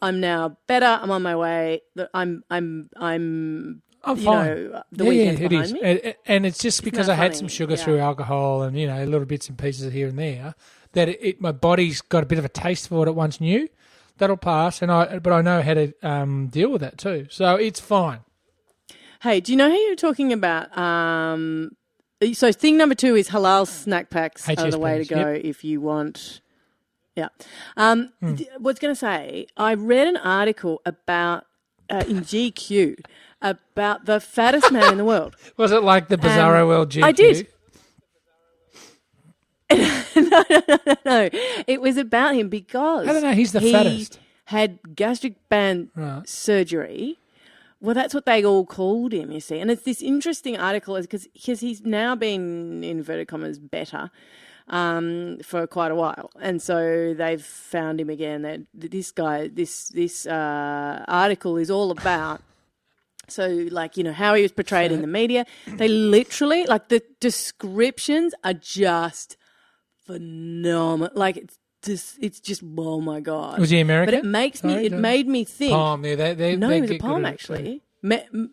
I'm 0.03 0.19
now 0.21 0.57
better. 0.67 0.99
I'm 1.03 1.11
on 1.11 1.23
my 1.23 1.37
way. 1.37 1.83
that 1.97 2.11
I'm 2.15 2.43
I'm 2.51 2.89
I'm 2.97 3.83
I'm 4.03 4.17
you 4.19 4.25
fine. 4.25 4.47
know 4.47 4.83
the 4.93 5.05
yeah, 5.05 5.11
weekend's 5.11 5.41
yeah, 5.41 5.47
it 5.47 5.49
behind 5.51 5.67
is, 5.67 5.73
me. 5.75 5.81
and, 5.83 6.15
and 6.27 6.47
it's 6.47 6.59
just 6.59 6.83
because 6.85 7.07
that 7.07 7.13
I 7.13 7.17
had 7.17 7.33
funny? 7.33 7.39
some 7.39 7.49
sugar 7.49 7.75
Yeah. 7.75 7.85
through 7.85 7.99
alcohol 7.99 8.63
and 8.63 8.79
you 8.79 8.87
know 8.87 9.05
little 9.05 9.27
bits 9.27 9.49
and 9.51 9.59
pieces 9.59 9.93
here 9.93 10.09
and 10.09 10.19
there 10.19 10.55
that 10.93 11.09
it, 11.11 11.19
it 11.21 11.41
my 11.41 11.53
body's 11.53 12.01
got 12.01 12.23
a 12.23 12.27
bit 12.27 12.39
of 12.39 12.45
a 12.45 12.49
taste 12.49 12.89
for 12.89 12.97
what 12.97 13.09
it 13.09 13.15
once 13.15 13.41
knew. 13.41 13.69
That'll 14.21 14.37
pass, 14.37 14.81
and 14.83 14.93
I 14.93 15.19
but 15.19 15.33
I 15.33 15.43
know 15.43 15.61
how 15.63 15.75
to 15.75 15.93
um, 16.03 16.47
deal 16.47 16.71
with 16.71 16.81
that 16.83 16.97
too. 16.97 17.27
So 17.31 17.57
it's 17.57 17.81
fine. 17.81 18.21
Hey, 19.23 19.41
do 19.41 19.51
you 19.53 19.59
know 19.59 19.69
who 19.69 19.77
you're 19.77 19.97
talking 19.97 20.33
about? 20.33 20.77
Um, 20.79 21.73
so 22.33 22.53
thing 22.53 22.77
number 22.79 22.95
two 22.95 23.17
is 23.17 23.29
halal 23.31 23.67
snack 23.67 24.09
packs 24.11 24.49
are 24.49 24.71
the 24.71 24.79
way 24.79 24.99
to 24.99 25.05
go 25.05 25.29
if 25.29 25.65
you 25.65 25.81
want. 25.81 26.41
Yeah. 27.17 27.29
Um, 27.77 28.13
Hmm. 28.21 28.37
th- 28.37 28.49
What's 28.59 28.79
going 28.79 28.95
to 28.95 28.99
say? 28.99 29.47
I 29.57 29.75
read 29.75 30.07
an 30.07 30.17
article 30.19 30.81
about 30.87 31.45
uh, 31.91 32.05
in 32.07 32.21
GQ 32.21 33.03
about 33.43 34.05
the 34.07 34.21
fattest 34.21 34.71
man 34.71 34.93
in 34.93 34.99
the 34.99 35.05
world. 35.05 35.35
Was 35.57 35.73
it 35.73 35.83
like 35.83 36.09
the 36.09 36.17
Bizarro 36.17 36.63
Um, 36.63 36.69
World 36.69 36.91
GQ? 36.91 37.03
I 37.03 37.13
did. 37.13 37.47
no, 40.17 40.45
no, 40.51 40.79
no, 40.87 40.97
no. 41.05 41.31
It 41.67 41.81
was 41.81 41.97
about 41.97 42.35
him 42.35 42.49
because 42.49 43.09
I 43.09 43.13
don't 43.13 43.23
know, 43.23 43.33
he's 43.33 43.53
the 43.53 43.61
he 43.61 43.73
fattest. 43.73 44.19
Had 44.47 44.97
gastric 44.97 45.49
band 45.49 45.91
Right. 45.95 46.29
surgery. 46.29 47.19
Well, 47.81 47.95
that's 47.95 48.13
what 48.13 48.27
they 48.27 48.45
all 48.45 48.67
called 48.67 49.13
him, 49.13 49.31
you 49.31 49.41
see. 49.41 49.59
And 49.59 49.71
it's 49.71 49.83
this 49.85 50.03
interesting 50.03 50.57
article 50.57 51.01
because 51.01 51.27
he's 51.35 51.81
now 51.83 52.15
been, 52.15 52.85
in 52.85 52.99
inverted 52.99 53.29
commas, 53.29 53.59
better 53.59 54.11
um, 54.69 55.39
for 55.43 55.67
quite 55.67 55.91
a 55.91 55.95
while. 55.95 56.31
And 56.41 56.61
so 56.61 57.15
they've 57.15 57.43
found 57.43 58.01
him 58.01 58.11
again. 58.11 58.43
That 58.43 58.61
this 58.75 59.11
guy, 59.13 59.49
this 59.49 59.89
this 59.89 60.27
uh, 60.27 61.05
article 61.09 61.57
is 61.57 61.71
all 61.71 61.91
about. 61.91 62.43
So, 63.29 63.47
like, 63.71 63.97
you 63.97 64.03
know, 64.03 64.13
how 64.13 64.35
he 64.35 64.43
was 64.43 64.51
portrayed 64.51 64.91
in 64.91 65.03
the 65.03 65.07
media. 65.07 65.47
They 65.69 65.87
literally, 65.87 66.67
like, 66.67 66.89
the 66.89 67.01
descriptions 67.21 68.35
are 68.43 68.55
just 68.55 69.37
phenomenal. 70.13 71.11
Like, 71.15 71.37
it's 71.37 71.59
just, 71.83 72.17
it's 72.21 72.41
just, 72.41 72.63
oh 72.77 73.01
my 73.01 73.21
God. 73.21 73.59
Was 73.59 73.71
he 73.71 73.81
American? 73.81 74.15
But 74.15 74.19
it 74.25 74.29
makes 74.29 74.63
me 74.65 74.75
it 74.87 74.91
don't- 74.91 75.01
made 75.01 75.27
me 75.29 75.45
think. 75.45 75.73
Palm, 75.73 76.05
yeah, 76.05 76.15
they, 76.17 76.35
they, 76.35 76.57
No, 76.57 76.69
they 76.69 76.77
he 76.77 76.81
was 76.83 76.91
a 76.93 76.99
Pom 76.99 77.25
at 77.25 77.35
it, 77.35 77.41
so- 77.41 77.55
actually. 77.55 77.83
Me- 78.03 78.23
m- 78.33 78.51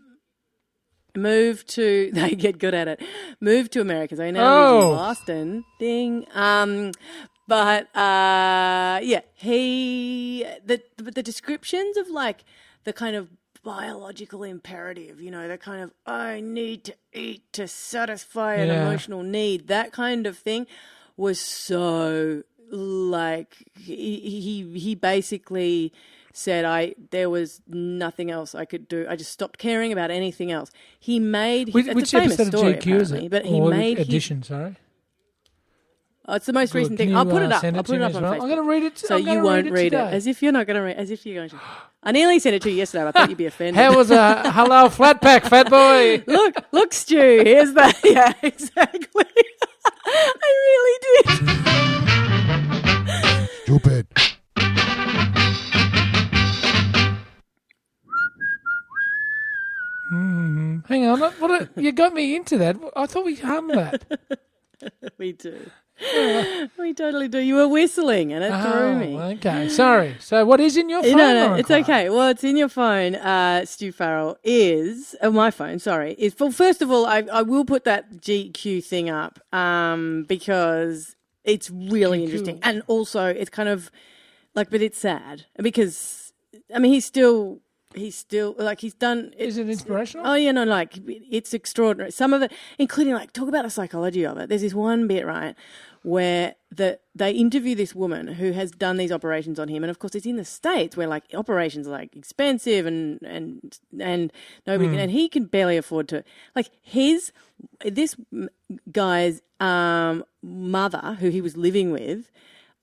moved 1.16 1.68
to 1.70 2.12
they 2.14 2.32
get 2.36 2.60
good 2.60 2.74
at 2.74 2.88
it. 2.88 3.02
Moved 3.40 3.72
to 3.74 3.82
America. 3.82 4.16
So 4.16 4.30
now 4.32 4.72
lives 4.72 4.84
Oh. 4.86 4.92
in 4.92 4.98
Boston. 4.98 5.64
Ding. 5.80 6.26
Um, 6.34 6.92
but 7.48 7.84
uh, 7.96 9.00
yeah, 9.02 9.22
he 9.34 10.46
the 10.66 10.82
the 10.98 11.24
descriptions 11.24 11.96
of 11.98 12.10
like 12.10 12.44
the 12.84 12.94
kind 12.94 13.16
of 13.16 13.30
biological 13.64 14.44
imperative, 14.44 15.20
you 15.22 15.32
know, 15.32 15.48
the 15.48 15.58
kind 15.58 15.82
of 15.82 15.92
I 16.06 16.40
need 16.42 16.84
to 16.86 16.94
eat 17.14 17.42
to 17.54 17.68
satisfy 17.68 18.56
an 18.56 18.68
Yeah. 18.68 18.82
emotional 18.88 19.24
need, 19.24 19.68
that 19.68 19.92
kind 19.92 20.28
of 20.28 20.38
thing, 20.38 20.68
was 21.18 21.40
so 21.40 22.44
like 22.72 23.56
he 23.80 24.20
he 24.20 24.80
he 24.80 24.96
basically 24.96 25.92
said 26.34 26.66
I 26.66 26.94
there 27.12 27.30
was 27.30 27.62
nothing 27.68 28.30
else 28.30 28.54
I 28.54 28.66
could 28.66 28.88
do. 28.88 29.06
I 29.10 29.16
just 29.16 29.32
stopped 29.32 29.58
caring 29.58 29.92
about 29.92 30.12
anything 30.12 30.52
else. 30.52 30.72
He 31.00 31.20
made 31.20 31.74
Which, 31.74 31.88
it's 31.88 31.96
which 31.96 32.14
a 32.14 32.20
famous 32.20 32.40
episode 32.40 32.76
of 32.76 32.84
GQ 32.84 33.00
is 33.02 33.12
it? 33.12 33.32
But 33.32 33.46
he 33.46 33.60
or 33.60 33.72
made 33.72 33.98
his, 33.98 34.46
sorry. 34.46 34.76
oh, 36.28 36.36
it's 36.36 36.46
the 36.46 36.54
most 36.54 36.74
Good. 36.74 36.80
recent 36.80 36.98
Can 36.98 37.08
thing. 37.08 37.10
you, 37.10 37.18
I'll 37.18 37.26
put 37.26 37.42
uh, 37.42 37.46
it 37.46 37.52
up. 37.52 37.64
I'll 37.64 37.84
put 37.84 37.96
it 37.96 38.02
up 38.04 38.14
on 38.16 38.22
well. 38.22 38.34
Facebook. 38.34 38.42
I'm 38.42 38.50
going 38.50 38.56
to 38.58 38.70
read 38.70 38.84
it. 38.84 38.98
so 39.00 39.16
you 39.16 39.42
won't 39.42 39.66
read 39.66 39.66
it, 39.66 39.72
read 39.72 39.94
it, 39.94 40.14
as 40.14 40.28
if 40.28 40.44
you're 40.44 40.52
not 40.52 40.68
going 40.68 40.76
to 40.76 40.84
read 40.84 40.98
as 40.98 41.10
if 41.10 41.26
you're 41.26 41.36
going 41.36 41.50
to. 41.50 41.60
I 42.04 42.12
nearly 42.12 42.38
sent 42.40 42.56
it 42.56 42.62
to 42.62 42.70
you 42.70 42.78
yesterday. 42.78 43.04
but 43.06 43.16
I 43.16 43.20
thought 43.20 43.30
you'd 43.30 43.38
be 43.38 43.48
offended. 43.48 43.76
How 43.76 43.96
was 43.98 44.12
a 44.12 44.44
halal 44.46 44.92
flat 44.96 45.22
pack, 45.22 45.46
fat 45.46 45.70
boy? 45.70 46.24
look, 46.28 46.56
look, 46.72 46.94
Stu. 46.94 47.18
Here's 47.44 47.74
that. 47.74 47.98
Yeah, 48.06 48.34
exactly. 48.44 49.26
I 50.06 50.67
what? 61.50 61.76
what 61.76 61.84
you 61.84 61.92
got 61.92 62.14
me 62.14 62.36
into 62.36 62.58
that. 62.58 62.78
I 62.96 63.06
thought 63.06 63.26
we 63.26 63.36
hummed 63.36 63.72
that. 63.72 64.06
We 65.18 65.32
do. 65.32 65.72
we 66.78 66.94
totally 66.94 67.28
do. 67.28 67.40
You 67.40 67.56
were 67.56 67.68
whistling, 67.68 68.32
and 68.32 68.44
it 68.44 68.50
threw 68.62 68.96
me. 68.96 69.16
Oh, 69.16 69.30
okay. 69.32 69.68
Sorry. 69.70 70.16
So, 70.20 70.46
what 70.46 70.60
is 70.60 70.78
in 70.78 70.90
your 70.90 71.02
phone? 71.02 71.18
No, 71.18 71.34
no, 71.34 71.54
it's 71.56 71.72
okay. 71.72 72.10
Well, 72.10 72.30
it's 72.30 72.44
in 72.44 72.56
your 72.56 72.70
phone, 72.70 73.16
uh, 73.16 73.66
Stu 73.66 73.92
Farrell. 73.92 74.38
Is 74.44 75.16
oh, 75.22 75.32
my 75.32 75.50
phone? 75.50 75.80
Sorry. 75.80 76.14
Is 76.20 76.36
well. 76.40 76.52
First 76.52 76.84
of 76.84 76.92
all, 76.92 77.08
I, 77.08 77.24
I 77.32 77.42
will 77.42 77.66
put 77.66 77.84
that 77.86 78.18
GQ 78.18 78.84
thing 78.84 79.10
up 79.10 79.40
um, 79.52 80.26
because 80.28 81.16
it's 81.44 81.72
really 81.72 82.24
interesting, 82.24 82.60
and 82.62 82.84
also 82.86 83.26
it's 83.26 83.50
kind 83.50 83.70
of 83.70 83.90
like, 84.54 84.70
but 84.70 84.84
it's 84.84 85.00
sad 85.00 85.46
because 85.58 86.32
I 86.74 86.78
mean 86.78 86.94
he's 86.94 87.06
still 87.06 87.62
he's 87.96 88.18
still 88.18 88.56
like 88.58 88.82
he's 88.82 88.94
done. 88.94 89.34
Is 89.38 89.58
it 89.58 89.70
inspirational? 89.70 90.28
Oh 90.28 90.36
yeah, 90.36 90.52
no, 90.52 90.64
like 90.64 91.00
it's 91.06 91.54
extraordinary. 91.54 92.12
Some 92.12 92.34
of 92.34 92.42
it, 92.42 92.52
including 92.78 93.14
like 93.14 93.34
talk 93.34 93.48
about 93.48 93.64
the 93.64 93.70
psychology 93.70 94.26
of 94.26 94.38
it. 94.38 94.50
There's 94.50 94.62
this 94.62 94.74
one 94.74 95.08
bit 95.08 95.26
right 95.26 95.56
where 96.04 96.56
the 96.72 97.00
they 97.16 97.32
interview 97.32 97.76
this 97.76 97.96
woman 97.96 98.28
who 98.28 98.52
has 98.52 98.72
done 98.72 98.98
these 98.98 99.12
operations 99.12 99.60
on 99.60 99.68
him, 99.68 99.84
and 99.84 99.92
of 99.92 100.00
course 100.00 100.16
it's 100.16 100.26
in 100.26 100.38
the 100.38 100.46
states 100.46 100.96
where 100.96 101.08
like 101.08 101.24
operations 101.34 101.88
are 101.88 101.92
like 101.92 102.16
expensive 102.16 102.86
and 102.86 103.22
and 103.24 103.80
and 104.00 104.32
nobody 104.66 104.90
can, 104.90 105.00
and 105.00 105.12
he 105.12 105.28
can 105.28 105.46
barely 105.46 105.78
afford 105.78 106.08
to 106.10 106.24
like 106.56 106.70
his 106.82 107.32
this 107.84 108.16
guy's 108.92 109.42
um, 109.60 110.24
mother 110.42 111.18
who 111.20 111.30
he 111.30 111.42
was 111.42 111.58
living 111.58 111.92
with 111.92 112.32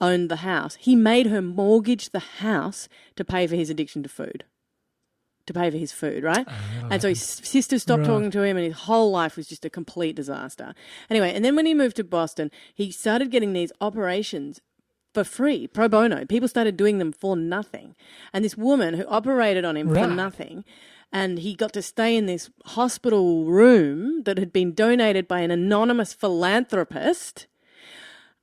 owned 0.01 0.29
the 0.29 0.37
house. 0.37 0.75
He 0.75 0.97
made 0.97 1.27
her 1.29 1.41
mortgage 1.41 2.11
the 2.11 2.19
house 2.19 2.89
to 3.17 3.25
pay 3.25 3.47
for 3.47 3.55
his 3.55 3.71
addiction 3.71 4.03
to 4.03 4.09
food 4.09 4.45
to 5.47 5.53
pay 5.53 5.71
for 5.71 5.77
his 5.77 5.93
food, 5.93 6.23
right? 6.25 6.47
and 6.91 7.03
so 7.03 7.09
his 7.09 7.21
sister 7.21 7.79
stopped 7.79 8.01
Right. 8.01 8.07
talking 8.07 8.31
to 8.31 8.43
him, 8.43 8.57
and 8.57 8.67
his 8.67 8.77
whole 8.87 9.11
life 9.11 9.37
was 9.37 9.47
just 9.47 9.65
a 9.65 9.71
complete 9.71 10.17
disaster. 10.17 10.75
Anyway, 11.11 11.33
and 11.35 11.45
then 11.45 11.57
when 11.57 11.67
he 11.67 11.75
moved 11.75 11.97
to 11.97 12.05
Boston, 12.05 12.51
he 12.75 12.91
started 12.91 13.31
getting 13.31 13.53
these 13.53 13.73
operations 13.81 14.61
for 15.13 15.23
free, 15.25 15.67
pro 15.69 15.89
bono. 15.89 16.25
People 16.25 16.49
started 16.49 16.77
doing 16.77 16.99
them 16.99 17.13
for 17.13 17.37
nothing. 17.37 17.95
And 18.33 18.45
this 18.45 18.57
woman 18.57 18.95
who 18.95 19.07
operated 19.07 19.65
on 19.65 19.77
him 19.77 19.89
for 19.89 20.09
nothing, 20.09 20.65
and 21.13 21.39
he 21.39 21.55
got 21.55 21.73
to 21.75 21.83
stay 21.83 22.17
in 22.17 22.27
this 22.27 22.51
hospital 22.65 23.45
room 23.45 24.25
that 24.25 24.39
had 24.39 24.53
been 24.53 24.75
donated 24.75 25.29
by 25.29 25.41
an 25.41 25.53
anonymous 25.53 26.13
philanthropist 26.13 27.47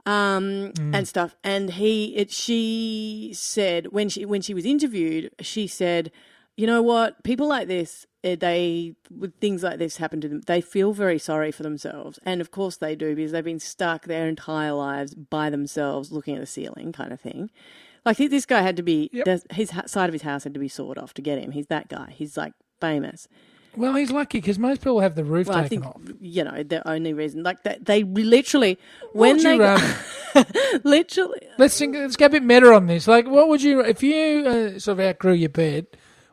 um, 0.06 0.72
and 0.94 1.08
stuff. 1.08 1.36
And 1.44 1.72
he, 1.72 2.16
it, 2.16 2.32
she 2.32 3.32
said 3.36 3.88
when 3.88 4.10
she 4.10 4.26
when 4.26 4.42
she 4.42 4.54
was 4.54 4.66
interviewed, 4.66 5.32
she 5.42 5.68
said, 5.68 6.12
"You 6.62 6.67
know 6.67 6.82
what? 6.82 7.24
People 7.24 7.47
like 7.47 7.67
this 7.67 8.06
eh, 8.24 8.36
they 8.36 8.93
with 9.10 9.34
things 9.39 9.63
like 9.63 9.80
this 9.80 9.97
happen 9.97 10.21
to 10.21 10.28
them, 10.30 10.41
they 10.45 10.62
feel 10.62 10.93
very 10.93 11.17
sorry 11.19 11.52
for 11.52 11.63
themselves, 11.63 12.19
and 12.24 12.39
of 12.41 12.52
course 12.52 12.78
they 12.78 12.95
do 12.95 13.15
because 13.15 13.32
they've 13.32 13.43
been 13.43 13.60
stuck 13.60 14.06
their 14.06 14.28
entire 14.28 14.74
lives 14.74 15.15
by 15.15 15.50
themselves, 15.50 16.12
looking 16.12 16.36
at 16.36 16.41
the 16.41 16.45
ceiling, 16.47 16.91
kind 16.91 17.12
of 17.12 17.19
thing. 17.19 17.50
Like 18.06 18.17
this 18.17 18.45
guy 18.45 18.62
had 18.62 18.78
to 18.78 18.84
be 18.84 19.10
Yep. 19.13 19.52
his 19.52 19.71
side 19.86 20.10
of 20.10 20.13
his 20.13 20.21
house 20.24 20.43
had 20.43 20.54
to 20.54 20.60
be 20.60 20.67
sawed 20.67 20.97
off 20.97 21.13
to 21.15 21.21
get 21.21 21.38
him. 21.39 21.52
He's 21.52 21.67
that 21.67 21.88
guy. 21.88 22.13
He's 22.17 22.36
like 22.38 22.54
famous. 22.80 23.28
Well, 23.78 23.93
he's 23.95 24.12
lucky 24.12 24.39
because 24.39 24.60
most 24.60 24.82
people 24.82 25.00
have 25.00 25.15
the 25.15 25.24
roof 25.24 25.47
Well, 25.47 25.58
I 25.60 25.62
taken 25.63 25.82
think 25.84 25.95
off. 25.95 26.02
you 26.19 26.43
know 26.43 26.62
the 26.62 26.86
only 26.88 27.13
reason 27.13 27.41
like 27.43 27.63
that 27.63 27.86
they 27.86 28.04
literally 28.04 28.78
when 29.13 29.38
they 29.38 29.58
go- 29.58 29.78
literally 30.84 31.39
Let's 31.58 31.78
think, 31.78 31.95
let's 31.95 32.15
get 32.15 32.28
a 32.28 32.30
bit 32.32 32.43
meta 32.43 32.74
on 32.74 32.88
this. 32.88 33.08
Like, 33.08 33.28
what 33.28 33.47
would 33.50 33.62
you 33.62 33.82
if 33.82 34.02
you 34.04 34.43
uh, 34.45 34.80
sort 34.80 35.00
of 35.00 35.06
outgrew 35.06 35.34
your 35.34 35.50
bed? 35.50 35.88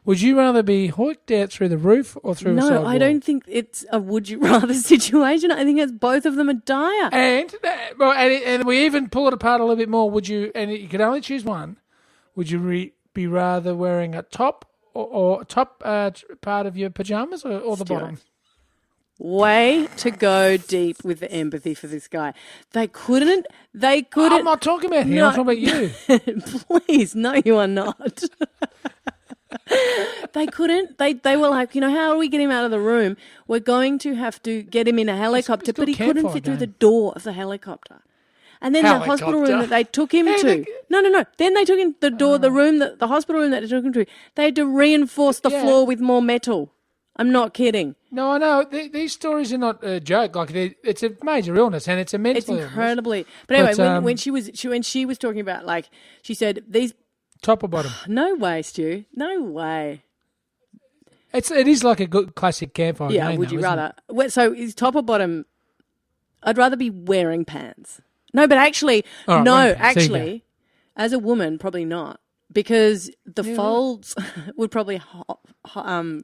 Would 0.09 0.23
you 0.23 0.39
rather 0.39 0.63
be 0.63 0.89
hoiked 0.89 1.39
out 1.39 1.51
through 1.51 1.69
the 1.69 1.77
roof 1.77 2.17
or 2.23 2.35
through 2.35 2.53
a 2.53 2.55
no, 2.55 2.87
I 2.87 2.97
don't 2.97 3.23
think 3.23 3.45
it's 3.47 3.85
a 3.93 4.01
would 4.01 4.27
you 4.27 4.39
rather 4.39 4.73
situation. 4.95 5.51
I 5.51 5.65
think 5.65 5.79
it's 5.79 5.93
both 5.93 6.25
of 6.25 6.37
them 6.37 6.49
are 6.49 6.55
dire. 6.55 7.11
And 7.13 7.55
uh, 7.63 7.77
well, 7.99 8.13
and, 8.13 8.43
and 8.43 8.65
we 8.65 8.87
even 8.87 9.11
pull 9.11 9.29
it 9.29 9.35
apart 9.35 9.61
a 9.61 9.65
little 9.65 9.77
bit 9.77 9.91
more. 9.91 10.11
Would 10.11 10.27
you? 10.27 10.51
And 10.55 10.73
you 10.73 10.89
could 10.89 11.03
only 11.03 11.21
choose 11.21 11.45
one. 11.45 11.77
Would 12.37 12.51
you 12.51 12.59
re, 12.59 12.95
be 13.13 13.27
rather 13.27 13.75
wearing 13.75 14.15
a 14.15 14.23
top 14.23 14.65
or, 14.95 15.09
or 15.09 15.45
top 15.45 15.83
uh, 15.85 16.11
part 16.41 16.65
of 16.65 16.75
your 16.79 16.89
pajamas 16.89 17.45
or, 17.45 17.59
or 17.59 17.77
the 17.77 17.85
Stuart. 17.85 18.01
bottom? 18.01 18.19
Way 19.19 19.89
to 19.99 20.11
go 20.11 20.57
deep 20.57 21.05
with 21.05 21.21
the 21.21 21.31
empathy 21.31 21.75
for 21.75 21.87
this 21.87 22.09
guy. 22.09 22.33
They 22.73 22.87
couldn't. 22.87 23.47
They 23.75 24.01
could. 24.01 24.23
I'm 24.23 24.31
couldn't. 24.31 24.45
not 24.47 24.63
talking 24.63 24.89
about 24.89 25.03
him. 25.03 25.17
No. 25.17 25.27
I'm 25.27 25.35
talking 25.35 25.43
about 25.43 25.59
you. 25.59 26.81
Please, 26.87 27.15
no, 27.15 27.35
you 27.45 27.59
are 27.59 27.67
not. 27.67 28.23
they 30.33 30.47
couldn't. 30.47 30.99
They 30.99 31.15
they 31.15 31.37
were 31.37 31.49
like, 31.49 31.75
you 31.75 31.81
know, 31.81 31.91
how 31.91 32.13
do 32.13 32.19
we 32.19 32.29
get 32.29 32.41
him 32.41 32.51
out 32.51 32.65
of 32.65 32.71
the 32.71 32.81
room? 32.81 33.17
We're 33.47 33.61
going 33.61 33.99
to 34.01 34.15
have 34.15 34.43
to 34.45 34.63
get 34.63 34.87
him 34.89 34.99
in 34.99 35.09
a 35.09 35.17
helicopter, 35.17 35.73
but 35.73 35.89
he 35.89 35.95
couldn't 35.95 36.31
fit 36.33 36.45
through 36.45 36.57
the 36.57 36.67
door 36.67 37.13
of 37.17 37.23
the 37.25 37.33
helicopter. 37.33 38.03
And 38.61 38.75
then 38.75 38.83
the 38.85 38.99
hospital 38.99 39.41
room 39.41 39.61
that 39.61 39.71
they 39.71 39.85
took 39.85 40.13
him 40.13 40.27
Hey, 40.27 40.37
to. 40.39 40.47
they- 40.47 40.67
No, 40.91 41.01
no, 41.01 41.09
no. 41.09 41.25
Then 41.37 41.55
they 41.55 41.65
took 41.65 41.79
him 41.79 41.95
the 42.01 42.11
door, 42.11 42.39
the 42.39 42.51
room 42.51 42.79
that 42.81 42.99
the 42.99 43.07
hospital 43.07 43.41
room 43.41 43.53
that 43.53 43.61
they 43.63 43.69
took 43.69 43.85
him 43.85 43.93
to. 43.93 44.05
They 44.35 44.45
had 44.47 44.57
to 44.57 44.67
reinforce 44.67 45.39
the 45.41 45.51
Yeah. 45.51 45.63
floor 45.63 45.87
with 45.87 46.01
more 46.01 46.21
metal. 46.21 46.73
I'm 47.21 47.31
not 47.33 47.53
kidding. 47.55 47.95
No, 48.13 48.33
I 48.33 48.39
know 48.39 48.65
th- 48.65 48.93
these 48.93 49.13
stories 49.13 49.53
are 49.53 49.59
not 49.59 49.83
a 49.85 49.99
joke. 50.01 50.35
Like 50.37 50.53
they, 50.53 50.75
it's 50.85 51.03
a 51.03 51.11
major 51.23 51.55
illness 51.57 51.89
and 51.89 51.99
it's 52.01 52.15
a 52.15 52.19
mental 52.19 52.39
It's 52.39 52.49
illness. 52.49 52.65
incredibly. 52.67 53.27
But 53.49 53.57
anyway, 53.57 53.73
But, 53.77 53.79
when, 53.79 53.97
um, 53.97 54.05
when 54.05 54.17
she 54.17 54.31
was 54.31 54.51
she, 54.55 54.69
when 54.69 54.83
she 54.83 55.05
was 55.05 55.19
talking 55.19 55.41
about 55.41 55.67
like 55.67 55.89
she 56.23 56.35
said 56.35 56.63
these 56.69 56.95
Top 57.43 57.63
or 57.63 57.69
bottom? 57.69 57.93
no 58.09 58.35
way, 58.35 58.63
Stu, 58.63 59.05
no 59.15 59.43
way. 59.43 60.03
It's 61.33 61.51
it 61.51 61.69
is 61.69 61.85
like 61.85 62.01
a 62.01 62.07
good 62.07 62.35
classic 62.35 62.73
campfire 62.75 63.11
Yeah, 63.13 63.29
game. 63.31 63.39
would 63.39 63.49
though, 63.51 63.53
you 63.55 63.61
rather? 63.61 63.93
Well, 64.09 64.31
so 64.31 64.53
is 64.53 64.75
top 64.75 64.95
or 64.97 65.03
bottom? 65.03 65.45
I'd 66.43 66.57
rather 66.57 66.77
be 66.77 66.91
wearing 66.91 67.45
pants. 67.45 68.01
No, 68.33 68.47
but 68.47 68.59
actually, 68.59 69.05
All 69.27 69.37
right, 69.37 69.45
no, 69.45 69.53
wearing 69.55 69.77
pants. 69.77 69.95
There 69.95 70.05
you 70.05 70.15
actually, 70.17 70.45
as 70.97 71.13
a 71.13 71.19
woman, 71.19 71.59
probably 71.59 71.85
not 71.85 72.21
because 72.53 73.11
the 73.27 73.45
folds 73.45 74.15
would 74.57 74.71
probably 74.71 74.97
ho- 74.97 75.41
ho- 75.67 75.81
um 75.83 76.23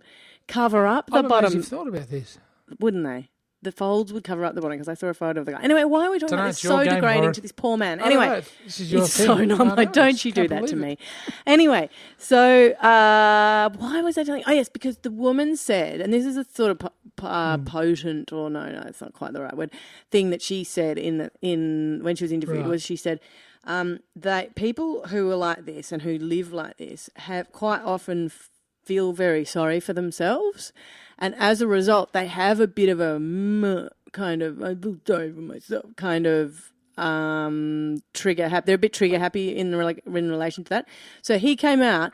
cover 0.48 0.87
up 0.87 1.11
the 1.11 1.18
I'm 1.18 1.29
bottom, 1.29 1.53
You've 1.53 1.66
thought 1.68 1.88
about 1.88 2.09
this. 2.09 2.38
wouldn't 2.81 3.05
they? 3.05 3.29
The 3.64 3.72
folds 3.72 4.12
would 4.12 4.22
cover 4.24 4.44
up 4.44 4.55
the 4.55 4.61
bottom 4.61 4.77
because 4.79 4.88
I 4.88 4.94
saw 4.94 5.09
a 5.09 5.14
photo 5.14 5.40
of 5.40 5.46
the 5.46 5.53
guy. 5.53 5.62
Anyway, 5.62 5.85
why 5.85 6.07
are 6.07 6.11
we 6.11 6.18
talking 6.18 6.37
Dunno, 6.37 6.42
about 6.42 6.50
it's 6.50 6.59
this 6.62 6.70
your 6.70 6.79
so 6.81 6.85
game, 6.85 6.94
degrading 6.94 7.33
to 7.33 7.40
this 7.40 7.53
poor 7.53 7.77
man? 7.77 7.98
I 7.98 8.05
don't 8.11 8.12
Anyway, 8.12 8.27
know, 8.37 8.42
this 8.64 8.81
is 8.81 8.92
your 8.92 9.03
it's 9.05 9.16
thing. 9.16 9.27
so 9.27 9.33
I 9.35 9.44
not 9.44 9.77
know, 9.79 9.85
don't 9.87 10.24
you 10.24 10.33
can't 10.33 10.48
do 10.48 10.48
that 10.55 10.66
to 10.68 10.77
believe 10.77 10.79
me. 10.79 10.98
Anyway, 11.46 11.88
so 12.18 12.70
uh, 12.72 13.70
why 13.79 14.00
was 14.03 14.16
I 14.18 14.24
telling? 14.24 14.44
Oh 14.46 14.53
yes, 14.53 14.68
because 14.68 14.98
the 14.98 15.11
woman 15.11 15.57
said, 15.57 16.00
and 16.00 16.12
this 16.12 16.24
is 16.24 16.37
a 16.37 16.44
sort 16.44 16.70
of 16.70 16.79
po- 16.79 16.90
po- 17.16 17.27
uh, 17.27 17.57
Hmm. 17.57 17.64
potent, 17.64 18.33
or 18.33 18.50
no, 18.50 18.70
no, 18.70 18.83
it's 18.87 19.00
not 19.00 19.12
quite 19.14 19.33
the 19.33 19.42
right 19.42 19.57
word. 19.57 19.70
Thing 20.11 20.31
that 20.31 20.42
she 20.42 20.62
said 20.64 20.98
in 20.98 21.18
the 21.18 21.31
in 21.42 22.00
when 22.03 22.16
she 22.16 22.24
was 22.24 22.33
interviewed 22.33 22.61
Right. 22.61 22.68
was 22.68 22.83
she 22.83 22.96
said 22.96 23.18
um, 23.64 24.00
that 24.14 24.55
people 24.57 25.07
who 25.09 25.31
are 25.31 25.37
like 25.37 25.64
this 25.64 25.90
and 25.90 26.03
who 26.03 26.18
live 26.18 26.53
like 26.53 26.77
this 26.77 27.09
have 27.16 27.50
quite 27.53 27.81
often 27.83 28.27
f- 28.27 28.50
feel 28.85 29.12
very 29.14 29.44
sorry 29.44 29.81
for 29.81 29.94
themselves, 29.94 30.72
and 31.18 31.35
as 31.37 31.61
a 31.61 31.66
result, 31.66 32.12
they 32.12 32.27
have 32.27 32.61
a 32.61 32.66
bit 32.66 32.88
of 32.88 33.00
a 33.00 33.90
kind 34.12 34.42
of 34.42 34.62
I 34.62 34.77
sorry 35.07 35.33
for 35.33 35.40
myself 35.40 35.85
kind 35.96 36.27
of 36.27 36.72
um, 36.96 38.03
trigger 38.12 38.48
happy. 38.48 38.66
They're 38.66 38.74
a 38.77 38.79
bit 38.79 38.92
trigger 38.92 39.18
happy 39.18 39.57
in 39.57 39.72
rela- 39.72 40.07
in 40.07 40.31
relation 40.31 40.64
to 40.64 40.70
that. 40.70 40.88
So 41.22 41.38
he 41.38 41.57
came 41.57 41.83
out 41.83 42.12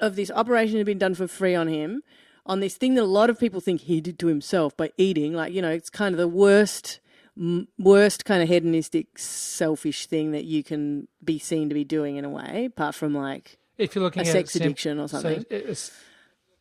of 0.00 0.16
this 0.16 0.30
operation 0.30 0.76
had 0.76 0.86
been 0.86 0.98
done 0.98 1.14
for 1.14 1.26
free 1.26 1.54
on 1.54 1.68
him 1.68 2.02
on 2.44 2.60
this 2.60 2.76
thing 2.76 2.94
that 2.94 3.02
a 3.02 3.06
lot 3.06 3.30
of 3.30 3.40
people 3.40 3.60
think 3.60 3.80
he 3.82 4.00
did 4.00 4.18
to 4.20 4.26
himself 4.28 4.76
by 4.76 4.90
eating. 4.98 5.32
Like 5.32 5.52
you 5.52 5.62
know, 5.62 5.70
it's 5.70 5.90
kind 5.90 6.14
of 6.14 6.18
the 6.18 6.28
worst. 6.28 7.00
m- 7.38 7.68
Worst 7.78 8.24
kind 8.24 8.42
of 8.42 8.48
hedonistic, 8.48 9.18
selfish 9.18 10.06
thing 10.06 10.30
that 10.32 10.44
you 10.44 10.62
can 10.64 11.06
be 11.24 11.38
seen 11.38 11.68
to 11.68 11.74
be 11.74 11.84
doing 11.84 12.16
in 12.16 12.24
a 12.24 12.30
way, 12.30 12.66
apart 12.66 12.94
from 12.94 13.14
like 13.14 13.58
If 13.78 13.94
you're 13.94 14.04
looking 14.04 14.20
a 14.22 14.24
at 14.26 14.32
sex 14.32 14.52
sim- 14.52 14.62
addiction 14.62 14.98
or 15.00 15.08
so 15.08 15.20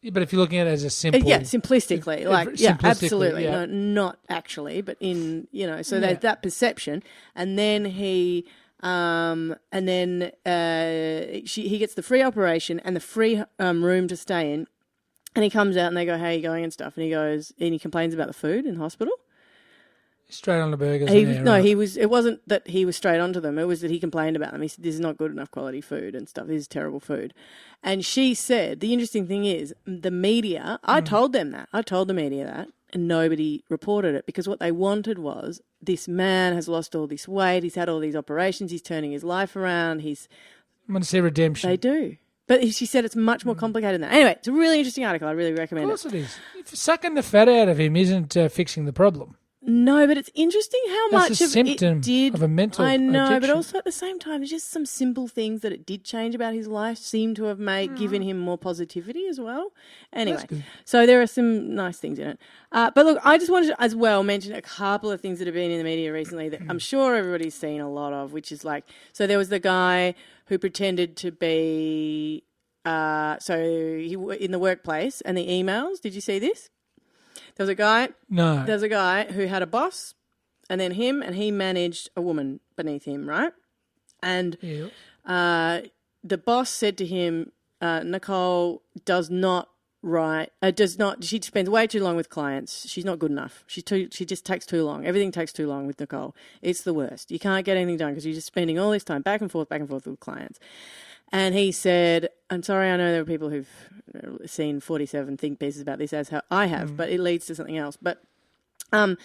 it's- 0.06 0.14
but 0.14 0.24
if 0.24 0.32
you're 0.32 0.42
looking 0.42 0.60
at 0.60 0.68
it 0.68 0.72
as 0.72 0.84
a 0.84 0.88
Uh, 0.88 0.90
simple, 0.90 1.30
yeah, 1.30 1.40
simplistically, 1.40 2.22
if- 2.22 2.28
like 2.30 2.48
if- 2.50 2.60
yeah, 2.60 2.74
simplistically, 2.78 2.90
absolutely, 3.04 3.44
yeah. 3.44 3.66
no, 3.66 3.66
not 3.66 4.20
actually, 4.30 4.82
but 4.82 4.98
in 5.00 5.48
you 5.52 5.66
know, 5.68 5.82
so 5.82 5.96
Yeah. 5.96 6.02
there's 6.02 6.20
that 6.20 6.42
perception, 6.42 7.04
and 7.36 7.58
then 7.58 7.86
he, 7.86 8.46
um, 8.82 9.56
and 9.72 9.88
then 9.88 10.32
uh, 10.46 11.40
she 11.46 11.68
he 11.68 11.78
gets 11.78 11.94
the 11.96 12.04
free 12.04 12.22
operation 12.22 12.80
and 12.82 12.96
the 12.96 13.00
free 13.00 13.42
um, 13.60 13.84
room 13.84 14.08
to 14.08 14.16
stay 14.18 14.54
in, 14.54 14.68
and 15.36 15.44
he 15.44 15.50
comes 15.50 15.76
out 15.78 15.88
and 15.88 15.98
they 15.98 16.06
go, 16.06 16.18
"How 16.18 16.26
are 16.26 16.34
you 16.34 16.42
going?" 16.42 16.64
and 16.64 16.72
stuff, 16.74 16.96
and 16.96 17.04
he 17.04 17.10
goes 17.10 17.52
and 17.60 17.74
he 17.74 17.80
complains 17.80 18.14
about 18.14 18.28
the 18.28 18.34
food 18.34 18.66
in 18.66 18.76
hospital. 18.76 19.14
Straight 20.30 20.60
on 20.60 20.72
the 20.72 20.78
burgers. 20.78 21.10
He, 21.12 21.22
yeah, 21.22 21.42
no, 21.42 21.52
right. 21.54 21.64
he 21.66 21.76
was. 21.76 21.98
It 21.98 22.10
wasn't 22.10 22.48
that 22.48 22.68
he 22.68 22.86
was 22.86 22.96
straight 22.96 23.20
onto 23.20 23.40
them. 23.40 23.58
It 23.60 23.66
was 23.66 23.82
that 23.82 23.92
he 23.92 24.00
complained 24.00 24.36
about 24.36 24.52
them. 24.52 24.62
He 24.62 24.68
said, 24.68 24.84
"This 24.84 24.94
is 24.96 25.00
not 25.00 25.18
good 25.18 25.32
enough 25.32 25.52
quality 25.52 25.82
food 25.82 26.16
and 26.16 26.28
stuff. 26.28 26.48
This 26.48 26.62
is 26.62 26.68
terrible 26.68 27.00
food." 27.00 27.34
And 27.84 28.04
she 28.06 28.34
said, 28.34 28.80
"The 28.80 28.94
interesting 28.94 29.28
thing 29.28 29.46
is, 29.46 29.74
the 29.86 30.12
media. 30.12 30.80
I 30.84 31.00
Hmm. 31.00 31.06
told 31.06 31.34
them 31.34 31.52
that. 31.52 31.70
I 31.74 31.82
told 31.82 32.08
the 32.08 32.14
media 32.14 32.46
that, 32.46 32.70
and 32.94 33.08
nobody 33.08 33.64
reported 33.70 34.16
it 34.16 34.26
because 34.26 34.48
what 34.48 34.60
they 34.60 34.72
wanted 34.72 35.20
was 35.20 35.62
this 35.82 36.08
man 36.08 36.54
has 36.54 36.68
lost 36.68 36.96
all 36.96 37.08
this 37.08 37.28
weight. 37.28 37.64
He's 37.64 37.76
had 37.76 37.90
all 37.90 38.00
these 38.00 38.16
operations. 38.16 38.72
He's 38.72 38.82
turning 38.82 39.12
his 39.12 39.24
life 39.24 39.56
around. 39.56 40.00
He's 40.02 40.28
I'm 40.88 40.94
going 40.94 41.02
to 41.04 41.08
see 41.08 41.20
redemption. 41.20 41.70
they 41.70 41.78
do." 41.78 42.18
But 42.48 42.76
she 42.76 42.86
said 42.86 43.06
it's 43.06 43.16
much 43.16 43.44
more 43.44 43.56
complicated 43.56 43.96
than 43.96 44.02
that. 44.10 44.14
Anyway, 44.16 44.34
it's 44.34 44.48
a 44.48 44.52
really 44.52 44.78
interesting 44.78 45.04
article. 45.04 45.28
I 45.28 45.32
really 45.32 45.54
recommend 45.54 45.90
it. 45.90 45.94
Of 45.94 46.02
course 46.02 46.14
it 46.14 46.18
is. 46.18 46.36
If 46.60 46.76
sucking 46.76 47.16
the 47.16 47.24
fat 47.24 47.50
out 47.50 47.70
of 47.70 47.80
him 47.80 47.96
isn't 47.96 48.38
uh, 48.38 48.50
fixing 48.50 48.86
the 48.86 48.94
problem. 48.94 49.36
No, 49.68 50.06
but 50.06 50.18
it's 50.18 50.30
interesting 50.36 50.80
how 50.88 51.10
That's 51.10 51.30
much 51.30 51.42
a 51.42 51.44
of 51.46 51.50
symptom 51.50 51.98
it 51.98 52.04
did. 52.04 52.36
of 52.36 52.42
a 52.44 52.48
mental 52.48 52.86
I 52.86 52.98
know, 52.98 53.40
but 53.40 53.50
also 53.50 53.78
at 53.80 53.84
the 53.84 53.92
same 53.92 54.20
time, 54.20 54.42
it's 54.44 54.52
just 54.52 54.70
some 54.70 54.86
simple 54.86 55.28
things 55.28 55.62
that 55.62 55.72
it 55.72 55.86
did 55.86 56.04
change 56.04 56.36
about 56.36 56.54
his 56.54 56.68
life 56.68 56.98
seem 56.98 57.34
to 57.36 57.46
have 57.46 57.58
made 57.60 57.96
given 57.96 58.22
him 58.22 58.38
more 58.38 58.58
positivity 58.58 59.28
as 59.28 59.40
well. 59.40 59.72
Anyway, 60.14 60.46
so 60.84 61.06
there 61.06 61.22
are 61.22 61.28
some 61.28 61.74
nice 61.74 61.98
things 61.98 62.20
in 62.20 62.28
it. 62.28 62.40
Uh, 62.72 62.92
but 62.94 63.06
look, 63.06 63.20
I 63.24 63.38
just 63.38 63.52
wanted 63.52 63.68
to 63.68 63.82
as 63.82 63.96
well 63.96 64.24
mention 64.24 64.54
a 64.54 64.62
couple 64.62 65.10
of 65.12 65.20
things 65.20 65.40
that 65.40 65.48
have 65.48 65.56
been 65.56 65.72
in 65.72 65.78
the 65.80 65.84
media 65.84 66.14
recently 66.14 66.50
that 66.50 66.62
I'm 66.70 66.80
sure 66.80 67.16
everybody's 67.16 67.56
seen 67.56 67.82
a 67.82 67.90
lot 67.90 68.14
of, 68.14 68.34
which 68.34 68.52
is 68.52 68.64
like 68.64 68.86
so 69.14 69.26
there 69.26 69.38
was 69.38 69.50
the 69.50 69.60
guy 69.60 70.14
who 70.48 70.60
pretended 70.60 71.16
to 71.18 71.32
be. 71.32 72.44
Uh, 72.86 73.40
so 73.40 73.58
he 73.58 74.14
in 74.40 74.52
the 74.52 74.60
workplace 74.60 75.22
and 75.22 75.36
the 75.36 75.48
emails. 75.48 76.00
Did 76.00 76.14
you 76.14 76.22
see 76.22 76.38
this? 76.38 76.70
There 77.56 77.64
was 77.64 77.70
a 77.70 77.76
guy 77.76 78.10
No. 78.30 78.66
there's 78.66 78.84
a 78.84 78.90
guy 78.90 79.26
who 79.32 79.46
had 79.46 79.62
a 79.62 79.68
boss 79.68 80.14
and 80.70 80.80
then 80.82 80.92
him 80.92 81.22
and 81.22 81.36
he 81.36 81.52
managed 81.52 82.10
a 82.16 82.22
woman 82.22 82.60
beneath 82.76 83.06
him 83.06 83.28
right? 83.30 83.54
And 84.22 84.58
Yeah. 84.62 84.88
uh, 85.26 85.82
the 86.24 86.38
boss 86.38 86.70
said 86.70 86.98
to 86.98 87.06
him 87.06 87.52
uh, 87.82 88.02
nicole 88.04 88.82
does 89.06 89.30
not 89.30 89.70
write 90.02 90.52
uh, 90.62 90.70
does 90.72 90.98
not 91.00 91.24
she 91.24 91.42
spends 91.42 91.70
way 91.70 91.88
too 91.88 92.00
long 92.04 92.16
with 92.16 92.30
clients. 92.30 92.88
She's 92.90 93.06
not 93.06 93.18
good 93.20 93.32
enough. 93.32 93.64
She's 93.68 93.84
too 93.84 94.08
she 94.12 94.26
just 94.26 94.46
takes 94.46 94.66
too 94.66 94.84
long. 94.84 95.06
Everything 95.06 95.32
takes 95.32 95.52
too 95.54 95.68
long 95.68 95.88
with 95.88 96.00
nicole. 96.00 96.36
It's 96.62 96.82
the 96.84 96.94
worst. 96.94 97.32
You 97.32 97.40
can't 97.40 97.66
get 97.66 97.76
anything 97.78 97.98
done 97.98 98.12
because 98.12 98.26
you're 98.26 98.36
just 98.36 98.48
spending 98.48 98.78
all 98.78 98.92
this 98.92 99.04
time 99.04 99.22
back 99.24 99.42
and 99.42 99.52
forth 99.52 99.70
back 99.70 99.80
and 99.82 99.90
forth 99.90 100.06
with 100.06 100.20
clients 100.20 100.60
and 101.32 101.56
he 101.56 101.72
said, 101.72 102.30
I'm 102.50 102.64
sorry, 102.64 102.90
I 102.90 102.98
know 102.98 103.12
there 103.12 103.22
are 103.22 103.26
people 103.26 103.50
who've 103.50 103.70
uh, 104.16 104.46
seen 104.48 104.80
47 104.80 105.38
think 105.38 105.60
pieces 105.60 105.82
about 105.82 105.98
this 106.00 106.14
as 106.14 106.32
I 106.52 106.68
have, 106.68 106.96
but 106.96 107.10
it 107.10 107.20
leads 107.20 107.46
to 107.48 107.56
something 107.56 107.78
else. 107.78 107.98
But 108.02 108.22
um, 108.94 109.18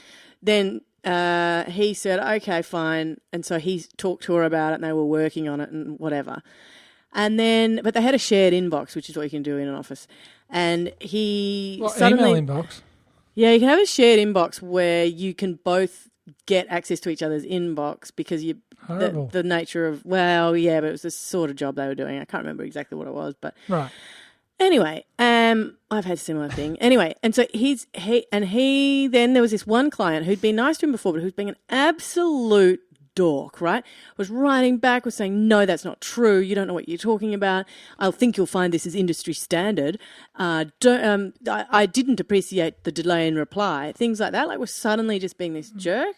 then 0.42 0.80
uh, 1.04 1.64
he 1.64 1.94
said, 1.94 2.18
okay, 2.36 2.62
fine. 2.62 3.20
And 3.32 3.44
so 3.44 3.58
he 3.58 3.84
talked 3.96 4.24
to 4.24 4.34
her 4.34 4.44
about 4.44 4.72
it 4.72 4.76
and 4.76 4.84
they 4.84 4.92
were 4.92 5.04
working 5.04 5.48
on 5.48 5.60
it 5.60 5.70
and 5.70 5.98
whatever. 5.98 6.42
And 7.12 7.38
then, 7.38 7.80
but 7.82 7.94
they 7.94 8.02
had 8.02 8.14
a 8.14 8.18
shared 8.18 8.52
inbox, 8.54 8.94
which 8.94 9.10
is 9.10 9.16
what 9.16 9.24
you 9.24 9.30
can 9.30 9.42
do 9.42 9.58
in 9.58 9.68
an 9.68 9.74
office. 9.74 10.06
And 10.48 10.92
he 11.00 11.78
Well, 11.80 11.90
suddenly. 11.90 12.40
inbox. 12.40 12.80
Yeah, 13.34 13.52
you 13.52 13.60
can 13.60 13.68
have 13.68 13.78
a 13.80 13.86
shared 13.86 14.18
inbox 14.18 14.60
where 14.60 15.04
you 15.04 15.34
can 15.34 15.58
both 15.62 16.08
get 16.46 16.66
access 16.68 17.00
to 17.00 17.10
each 17.10 17.22
other's 17.22 17.44
inbox 17.44 18.10
because 18.14 18.44
you 18.44 18.56
Horrible. 18.86 19.26
the 19.28 19.42
nature 19.42 19.86
of 19.86 20.04
well, 20.04 20.56
yeah, 20.56 20.80
but 20.80 20.88
it 20.88 20.92
was 20.92 21.02
the 21.02 21.10
sort 21.10 21.50
of 21.50 21.56
job 21.56 21.76
they 21.76 21.86
were 21.86 21.94
doing. 21.94 22.18
I 22.18 22.24
can't 22.24 22.42
remember 22.42 22.64
exactly 22.64 22.96
what 22.98 23.06
it 23.06 23.14
was, 23.14 23.34
but 23.40 23.54
Right. 23.68 23.90
anyway, 24.58 25.04
Um, 25.18 25.76
I've 25.90 26.04
had 26.04 26.14
a 26.14 26.20
similar 26.20 26.48
thing. 26.48 26.78
Anyway, 26.80 27.14
and 27.22 27.34
so 27.34 27.46
he's 27.52 27.86
he 27.94 28.26
and 28.32 28.46
he 28.46 29.06
then 29.06 29.32
there 29.32 29.42
was 29.42 29.50
this 29.50 29.66
one 29.66 29.90
client 29.90 30.26
who'd 30.26 30.40
been 30.40 30.56
nice 30.56 30.78
to 30.78 30.86
him 30.86 30.92
before, 30.92 31.12
but 31.12 31.22
who's 31.22 31.32
being 31.32 31.48
an 31.48 31.56
absolute 31.68 32.80
dork, 33.16 33.60
right? 33.60 33.84
Was 34.16 34.30
writing 34.30 34.78
back, 34.78 35.04
was 35.04 35.16
saying, 35.16 35.48
no, 35.48 35.66
that's 35.66 35.84
not 35.84 36.00
true. 36.00 36.38
You 36.38 36.54
don't 36.54 36.68
know 36.68 36.74
what 36.74 36.88
you're 36.88 36.96
talking 36.96 37.34
about. 37.34 37.66
I 37.98 38.10
think 38.12 38.36
you'll 38.36 38.46
find 38.46 38.72
this 38.72 38.86
is 38.86 38.94
industry 38.94 39.34
standard. 39.34 39.98
Uh, 40.36 40.66
don't, 40.78 41.04
um, 41.04 41.32
I, 41.48 41.66
I 41.70 41.86
didn't 41.86 42.20
appreciate 42.20 42.84
the 42.84 42.92
delay 42.92 43.26
in 43.26 43.34
reply. 43.34 43.92
Things 43.96 44.20
like 44.20 44.30
that. 44.32 44.46
Like, 44.46 44.58
was 44.60 44.72
suddenly 44.72 45.18
just 45.18 45.36
being 45.38 45.54
this 45.54 45.70
jerk. 45.70 46.16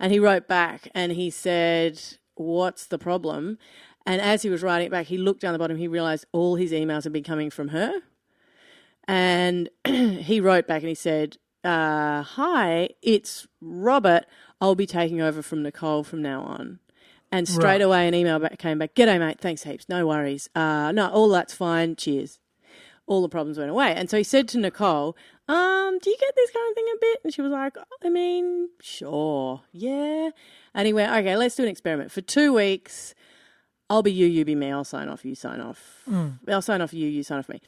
And 0.00 0.10
he 0.12 0.18
wrote 0.18 0.48
back 0.48 0.88
and 0.94 1.12
he 1.12 1.30
said, 1.30 2.00
what's 2.34 2.86
the 2.86 2.98
problem? 2.98 3.58
And 4.06 4.20
as 4.20 4.42
he 4.42 4.48
was 4.48 4.62
writing 4.62 4.86
it 4.86 4.90
back, 4.90 5.06
he 5.06 5.18
looked 5.18 5.42
down 5.42 5.52
the 5.52 5.58
bottom. 5.58 5.76
He 5.76 5.86
realized 5.86 6.24
all 6.32 6.56
his 6.56 6.72
emails 6.72 7.04
had 7.04 7.12
been 7.12 7.22
coming 7.22 7.50
from 7.50 7.68
her. 7.68 7.92
And 9.06 9.68
he 9.86 10.40
wrote 10.40 10.66
back 10.66 10.80
and 10.82 10.88
he 10.88 10.94
said, 10.94 11.36
uh, 11.64 12.22
Hi, 12.22 12.88
it's 13.02 13.46
Robert. 13.60 14.24
I'll 14.60 14.74
be 14.74 14.86
taking 14.86 15.20
over 15.20 15.42
from 15.42 15.62
Nicole 15.62 16.02
from 16.02 16.22
now 16.22 16.42
on. 16.42 16.78
And 17.32 17.46
straight 17.46 17.74
Right. 17.74 17.82
away, 17.82 18.08
an 18.08 18.14
email 18.14 18.38
back 18.38 18.58
came 18.58 18.78
back. 18.78 18.94
G'day, 18.94 19.18
mate. 19.18 19.38
Thanks 19.40 19.62
heaps. 19.62 19.88
No 19.88 20.06
worries. 20.06 20.48
Uh, 20.54 20.92
no, 20.92 21.08
all 21.10 21.28
that's 21.28 21.54
fine. 21.54 21.94
Cheers. 21.94 22.38
All 23.06 23.22
the 23.22 23.28
problems 23.28 23.58
went 23.58 23.70
away. 23.70 23.92
And 23.94 24.08
so 24.10 24.16
he 24.16 24.24
said 24.24 24.48
to 24.48 24.58
Nicole, 24.58 25.16
um, 25.50 25.98
do 25.98 26.10
you 26.10 26.16
get 26.18 26.34
this 26.36 26.50
kind 26.50 26.70
of 26.70 26.74
thing 26.74 26.86
a 26.94 26.98
bit? 27.00 27.20
And 27.24 27.34
she 27.34 27.42
was 27.42 27.50
like, 27.50 27.76
I 28.04 28.08
mean, 28.08 28.68
sure. 28.80 29.62
Yeah. 29.72 30.30
And 30.74 30.86
he 30.86 30.92
went, 30.92 31.12
okay, 31.12 31.36
let's 31.36 31.56
do 31.56 31.64
an 31.64 31.68
experiment. 31.68 32.12
For 32.12 32.20
two 32.20 32.54
weeks, 32.54 33.14
I'll 33.88 34.02
be 34.02 34.12
you, 34.12 34.26
you 34.26 34.44
be 34.44 34.54
me. 34.54 34.70
I'll 34.70 34.84
sign 34.84 35.08
off, 35.08 35.24
you 35.24 35.34
sign 35.34 35.60
off. 35.60 36.04
I'll 36.48 36.62
sign 36.62 36.80
off 36.80 36.94
you, 36.94 37.08
you 37.08 37.24
sign 37.24 37.40
off 37.40 37.48
me. 37.48 37.60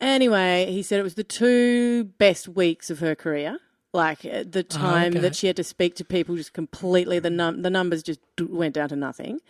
Anyway, 0.00 0.70
he 0.70 0.82
said 0.82 1.00
it 1.00 1.02
was 1.02 1.14
the 1.14 1.24
two 1.24 2.04
best 2.18 2.46
weeks 2.46 2.90
of 2.90 3.00
her 3.00 3.16
career. 3.16 3.58
Like 3.92 4.20
the 4.20 4.62
time 4.62 5.12
okay. 5.12 5.20
that 5.20 5.34
she 5.34 5.46
had 5.46 5.56
to 5.56 5.64
speak 5.64 5.96
to 5.96 6.04
people, 6.04 6.36
just 6.36 6.52
completely 6.52 7.18
the 7.18 7.30
num- 7.30 7.62
the 7.62 7.70
numbers 7.70 8.02
just 8.02 8.20
went 8.38 8.74
down 8.74 8.90
to 8.90 8.96
nothing. 8.96 9.40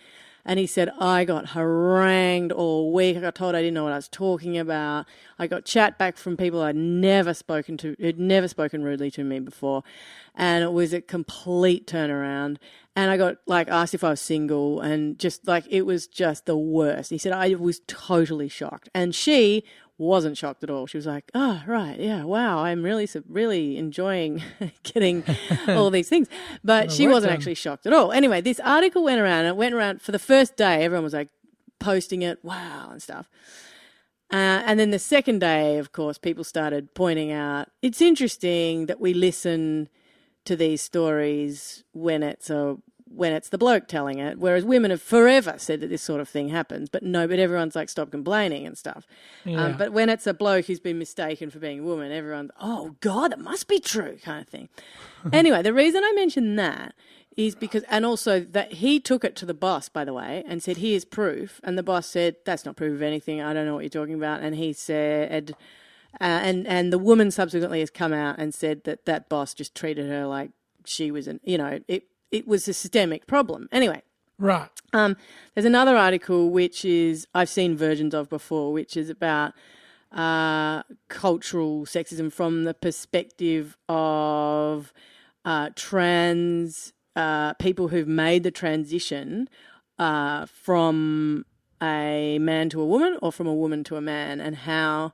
And 0.49 0.61
he 0.61 0.67
said, 0.67 0.91
I 1.01 1.25
got 1.25 1.51
harangued 1.51 2.53
all 2.53 2.93
week. 2.93 3.17
I 3.17 3.21
got 3.21 3.35
told 3.35 3.57
I 3.57 3.59
didn't 3.59 3.75
know 3.75 3.83
what 3.83 3.93
I 3.93 3.97
was 3.97 4.09
talking 4.09 4.57
about. 4.57 5.07
I 5.41 5.49
got 5.49 5.65
chat 5.65 5.99
back 5.99 6.17
from 6.17 6.37
people 6.37 6.63
I'd 6.63 6.77
never 6.77 7.35
spoken 7.35 7.77
to, 7.79 7.97
who'd 7.99 8.21
never 8.21 8.47
spoken 8.47 8.85
rudely 8.85 9.11
to 9.11 9.25
me 9.25 9.41
before. 9.41 9.83
And 10.37 10.63
it 10.63 10.73
was 10.73 10.93
a 10.93 11.01
complete 11.01 11.89
turnaround. 11.89 12.59
And 12.95 13.11
I 13.11 13.17
got 13.17 13.39
like 13.47 13.67
asked 13.69 13.93
if 13.93 14.05
I 14.05 14.11
was 14.11 14.21
single 14.21 14.81
and 14.81 15.19
just 15.19 15.49
like 15.49 15.65
it 15.69 15.83
was 15.83 16.07
just 16.07 16.47
the 16.47 16.57
worst. 16.57 17.11
He 17.11 17.19
said, 17.19 17.33
I 17.33 17.53
was 17.55 17.81
totally 17.89 18.49
shocked. 18.49 18.89
And 18.95 19.17
she 19.17 19.65
wasn't 19.99 20.37
shocked 20.37 20.63
at 20.63 20.71
all. 20.71 20.87
She 20.87 20.99
was 20.99 21.07
like, 21.07 21.31
"Oh, 21.35 21.63
right, 21.67 21.99
yeah, 21.99 22.25
wow, 22.25 22.59
I'm 22.59 22.83
really, 22.83 23.09
really 23.29 23.79
enjoying 23.79 24.43
getting 24.83 25.25
all 25.69 25.91
these 25.91 26.09
things." 26.09 26.29
But 26.63 26.93
she 26.93 27.09
wasn't 27.09 27.33
actually 27.33 27.55
shocked 27.55 27.87
at 27.87 27.93
all. 27.93 28.13
Anyway, 28.13 28.41
this 28.41 28.61
article 28.61 29.05
went 29.05 29.21
around. 29.21 29.41
and 29.41 29.49
It 29.49 29.57
went 29.57 29.75
around 29.75 30.03
for 30.03 30.13
the 30.13 30.19
first 30.19 30.57
day. 30.57 30.85
Everyone 30.85 31.05
was 31.05 31.15
like 31.15 31.29
posting 31.79 32.23
it, 32.23 32.45
wow, 32.45 32.89
and 32.91 33.03
stuff. 33.03 33.29
Uh, 34.33 34.61
and 34.67 34.81
then 34.81 34.91
the 34.91 34.99
second 34.99 35.39
day, 35.39 35.79
of 35.79 35.93
course, 35.93 36.19
people 36.19 36.43
started 36.43 36.95
pointing 36.95 37.31
out 37.31 37.69
it's 37.81 38.03
interesting 38.03 38.87
that 38.87 39.01
we 39.01 39.15
listen 39.15 39.89
to 40.45 40.57
these 40.57 40.83
stories 40.83 41.85
when 41.93 42.23
it's 42.23 42.51
a 42.51 42.77
when 43.09 43.33
it's 43.33 43.49
the 43.49 43.59
bloke 43.59 43.87
telling 43.87 44.19
it, 44.19 44.39
whereas 44.39 44.65
women 44.65 44.91
have 44.91 45.03
forever 45.03 45.55
said 45.59 45.81
that 45.81 45.89
this 45.89 46.03
sort 46.03 46.21
of 46.21 46.29
thing 46.29 46.49
happens, 46.49 46.89
but 46.89 47.03
no, 47.03 47.29
but 47.29 47.39
everyone's 47.39 47.77
like 47.77 47.89
stop 47.89 48.11
complaining 48.11 48.67
and 48.67 48.77
stuff. 48.77 49.07
Yeah. 49.45 49.65
Um, 49.65 49.77
but 49.77 49.93
when 49.93 50.09
it's 50.09 50.27
a 50.27 50.35
bloke 50.35 50.67
who's 50.67 50.81
been 50.81 50.99
mistaken 50.99 51.51
for 51.51 51.59
being 51.59 51.81
a 51.81 51.83
woman, 51.83 52.11
everyone's 52.11 52.51
oh 52.61 52.97
god, 53.01 53.33
it 53.33 53.39
must 53.39 53.69
be 53.69 53.79
true 53.79 54.19
kind 54.23 54.43
of 54.43 54.49
thing. 54.49 54.69
anyway, 55.33 55.63
the 55.63 55.73
reason 55.73 56.03
I 56.05 56.13
mention 56.13 56.57
that 56.57 56.95
is 57.37 57.55
because, 57.55 57.85
and 57.85 58.05
also 58.05 58.41
that 58.41 58.75
he 58.75 58.99
took 58.99 59.25
it 59.25 59.37
to 59.37 59.47
the 59.47 59.55
boss, 59.55 59.89
by 59.89 60.05
the 60.05 60.13
way, 60.13 60.43
and 60.47 60.63
said, 60.63 60.79
"Here's 60.79 61.05
proof," 61.05 61.61
and 61.63 61.79
the 61.79 61.83
boss 61.83 62.07
said, 62.07 62.37
"That's 62.45 62.65
not 62.65 62.77
proof 62.77 62.95
of 62.95 63.03
anything. 63.03 63.41
I 63.41 63.53
don't 63.53 63.67
know 63.67 63.75
what 63.75 63.85
you're 63.85 63.91
talking 63.91 64.15
about." 64.15 64.43
And 64.43 64.55
he 64.55 64.73
said. 64.73 65.55
Uh, 66.19 66.41
and 66.43 66.67
and 66.67 66.91
the 66.91 66.99
woman 66.99 67.31
subsequently 67.31 67.81
has 67.81 67.91
come 67.91 68.15
out 68.15 68.39
and 68.39 68.55
said 68.55 68.85
that 68.85 69.05
that 69.05 69.29
boss 69.29 69.53
just 69.53 69.75
treated 69.75 70.09
her 70.09 70.25
like 70.25 70.51
she 70.87 71.11
was 71.11 71.29
an 71.29 71.39
you 71.45 71.59
know 71.59 71.79
it 71.89 72.05
it 72.37 72.47
was 72.47 72.69
a 72.69 72.75
systemic 72.75 73.27
problem. 73.27 73.69
Anyway, 73.73 74.03
Right. 74.39 74.69
um, 74.93 75.17
there's 75.55 75.65
another 75.65 75.97
article 75.97 76.51
which 76.51 76.85
is 76.85 77.27
I've 77.35 77.49
seen 77.49 77.77
versions 77.77 78.15
of 78.15 78.29
before, 78.29 78.73
which 78.73 78.97
is 78.97 79.09
about 79.11 79.55
uh, 80.13 80.83
cultural 81.09 81.87
sexism 81.87 82.33
from 82.33 82.65
the 82.65 82.75
perspective 82.75 83.77
of 83.89 84.93
uh, 85.45 85.71
trans 85.75 86.93
uh, 87.15 87.55
people 87.55 87.89
who've 87.89 88.09
made 88.27 88.43
the 88.43 88.51
transition 88.51 89.49
uh, 89.99 90.45
from 90.47 91.47
a 91.83 92.39
man 92.39 92.69
to 92.69 92.81
a 92.81 92.87
woman 92.87 93.17
or 93.23 93.33
from 93.33 93.47
a 93.47 93.55
woman 93.55 93.83
to 93.85 93.97
a 93.97 94.01
man, 94.01 94.41
and 94.41 94.57
how 94.57 95.13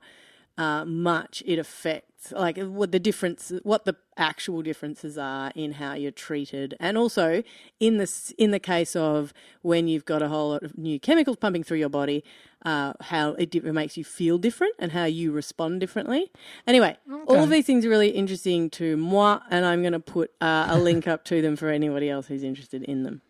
uh, 0.57 0.85
much 0.85 1.41
it 1.45 1.57
affects, 1.57 2.31
like 2.31 2.57
what 2.57 2.91
the 2.91 2.99
difference, 2.99 3.51
what 3.63 3.85
the 3.85 3.95
actual 4.17 4.61
differences 4.61 5.17
are 5.17 5.51
in 5.55 5.73
how 5.73 5.93
you're 5.93 6.11
treated, 6.11 6.75
and 6.79 6.97
also 6.97 7.43
in 7.79 7.97
the 7.97 8.33
in 8.37 8.51
the 8.51 8.59
case 8.59 8.95
of 8.95 9.33
when 9.61 9.87
you've 9.87 10.05
got 10.05 10.21
a 10.21 10.29
whole 10.29 10.49
lot 10.49 10.63
of 10.63 10.77
new 10.77 10.99
chemicals 10.99 11.37
pumping 11.37 11.63
through 11.63 11.79
your 11.79 11.89
body, 11.89 12.23
uh, 12.65 12.93
how 13.01 13.31
it, 13.31 13.53
it 13.55 13.63
makes 13.65 13.97
you 13.97 14.03
feel 14.03 14.37
different 14.37 14.75
and 14.79 14.91
how 14.91 15.05
you 15.05 15.31
respond 15.31 15.79
differently. 15.79 16.31
Anyway, 16.67 16.97
all 17.27 17.43
of 17.43 17.49
these 17.49 17.65
things 17.65 17.85
are 17.85 17.89
really 17.89 18.09
interesting 18.09 18.69
to 18.71 18.95
moi, 18.97 19.39
and 19.49 19.65
I'm 19.65 19.81
going 19.81 19.93
to 19.93 19.99
put 19.99 20.31
uh, 20.39 20.67
a 20.69 20.77
link 20.77 21.07
up 21.07 21.25
to 21.25 21.41
them 21.41 21.55
for 21.55 21.69
anybody 21.69 22.09
else 22.09 22.27
who's 22.27 22.43
interested 22.43 22.83
in 22.83 23.03
them. 23.03 23.21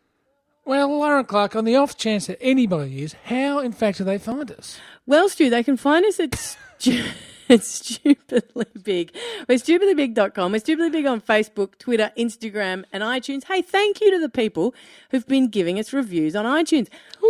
Well, 0.65 0.87
Lauren 0.87 1.25
Clark, 1.25 1.57
on 1.57 1.65
the 1.65 1.75
off 1.75 1.97
chance 1.97 2.27
that 2.27 2.41
anybody 2.41 3.03
is, 3.03 3.13
how 3.25 3.59
in 3.59 3.73
fact 3.73 3.97
do 3.97 4.05
they 4.05 4.17
find 4.17 4.49
us? 4.49 4.79
Well, 5.05 5.27
Stu, 5.27 5.49
they 5.49 5.63
can 5.63 5.75
find 5.75 6.05
us 6.05 6.19
at 6.21 6.35
stu- 6.79 7.03
it's 7.53 7.67
stupidly 7.85 8.65
big. 8.81 9.15
We're 9.47 9.57
stupidlybig.com. 9.57 10.51
We're 10.51 10.59
stupidly 10.59 10.89
big 10.89 11.05
on 11.05 11.21
Facebook, 11.21 11.77
Twitter, 11.77 12.11
Instagram, 12.17 12.83
and 12.91 13.03
iTunes. 13.03 13.45
Hey, 13.45 13.61
thank 13.61 14.01
you 14.01 14.11
to 14.11 14.19
the 14.19 14.29
people 14.29 14.73
who've 15.11 15.27
been 15.27 15.47
giving 15.47 15.79
us 15.79 15.93
reviews 15.93 16.35
on 16.35 16.45
iTunes. 16.45 16.87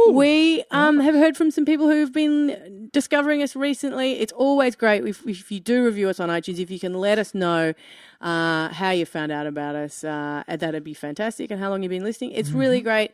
We 0.09 0.63
um, 0.71 0.99
have 0.99 1.15
heard 1.15 1.37
from 1.37 1.51
some 1.51 1.65
people 1.65 1.89
who've 1.89 2.13
been 2.13 2.89
discovering 2.91 3.43
us 3.43 3.55
recently. 3.55 4.13
It's 4.13 4.33
always 4.33 4.75
great 4.75 5.05
if, 5.05 5.27
if 5.27 5.51
you 5.51 5.59
do 5.59 5.83
review 5.83 6.09
us 6.09 6.19
on 6.19 6.29
iTunes. 6.29 6.59
If 6.59 6.71
you 6.71 6.79
can 6.79 6.93
let 6.93 7.19
us 7.19 7.33
know 7.33 7.73
uh, 8.21 8.69
how 8.69 8.91
you 8.91 9.05
found 9.05 9.31
out 9.31 9.45
about 9.45 9.75
us, 9.75 10.03
uh, 10.03 10.43
that'd 10.47 10.83
be 10.83 10.93
fantastic. 10.93 11.51
And 11.51 11.59
how 11.59 11.69
long 11.69 11.83
you've 11.83 11.89
been 11.89 12.03
listening. 12.03 12.31
It's 12.31 12.51
really 12.51 12.81
great 12.81 13.11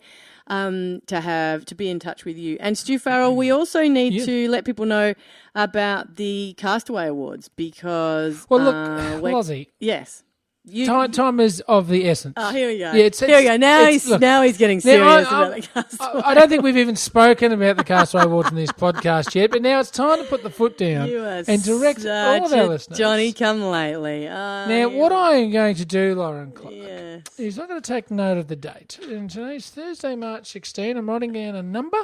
um, 0.49 1.01
to 1.07 1.21
have 1.21 1.65
to 1.65 1.75
be 1.75 1.89
in 1.89 1.99
touch 1.99 2.25
with 2.25 2.37
you. 2.37 2.57
And 2.59 2.77
Stu 2.77 2.97
Farrell, 2.99 3.35
we 3.35 3.51
also 3.51 3.83
need 3.87 4.13
Yeah. 4.13 4.25
to 4.25 4.49
let 4.49 4.65
people 4.65 4.85
know 4.85 5.13
about 5.55 6.15
the 6.15 6.53
Castaway 6.57 7.07
Awards 7.07 7.49
because 7.49 8.45
Well, 8.49 8.61
look, 8.61 8.75
uh, 8.75 9.19
Lozzie, 9.21 9.69
yes, 9.79 10.23
you. 10.71 10.85
time, 10.85 11.11
time 11.11 11.39
is 11.39 11.61
of 11.67 11.87
the 11.87 12.07
essence. 12.09 12.33
Oh, 12.37 12.51
here 12.51 12.67
we 12.69 12.79
go. 12.79 12.91
Yeah, 12.91 13.03
it's- 13.05 13.19
here 13.19 13.37
we 13.37 13.43
go. 13.43 13.57
Now 13.57 13.81
it's- 13.81 13.93
he's 13.93 14.07
look, 14.09 14.21
now 14.21 14.41
he's 14.41 14.57
getting 14.57 14.79
serious 14.79 15.27
I, 15.27 15.47
about 15.47 15.55
the 15.55 15.61
Castaway. 15.61 16.21
I, 16.23 16.31
I 16.31 16.33
don't 16.33 16.49
think 16.49 16.63
we've 16.63 16.77
even 16.77 16.95
spoken 16.95 17.51
about 17.51 17.77
the 17.77 17.83
Castaway 17.83 18.23
Awards 18.23 18.49
in 18.49 18.55
this 18.55 18.71
podcast 18.71 19.35
yet, 19.35 19.51
but 19.51 19.61
now 19.61 19.79
it's 19.79 19.91
time 19.91 20.19
to 20.19 20.25
put 20.25 20.43
the 20.43 20.49
foot 20.49 20.77
down 20.77 21.09
and 21.47 21.63
direct 21.63 21.99
all 22.05 22.45
of 22.45 22.53
our 22.53 22.67
listeners. 22.67 22.97
Johnny 22.97 23.33
come 23.33 23.61
lately. 23.63 24.27
Uh, 24.27 24.67
Now, 24.67 24.89
what 24.89 25.11
I 25.11 25.33
am 25.35 25.51
going 25.51 25.75
to 25.75 25.85
do, 25.85 26.15
Lauren 26.15 26.51
Clark, 26.51 26.73
Yes. 26.75 27.23
is 27.37 27.57
I'm 27.59 27.67
going 27.67 27.81
to 27.81 27.93
take 27.93 28.09
note 28.11 28.37
of 28.37 28.47
the 28.47 28.55
date. 28.55 28.99
And 29.03 29.29
today's 29.29 29.69
Thursday, 29.69 30.15
March 30.15 30.47
16. 30.47 30.97
I'm 30.97 31.09
writing 31.09 31.33
down 31.33 31.55
a 31.55 31.63
number. 31.63 31.97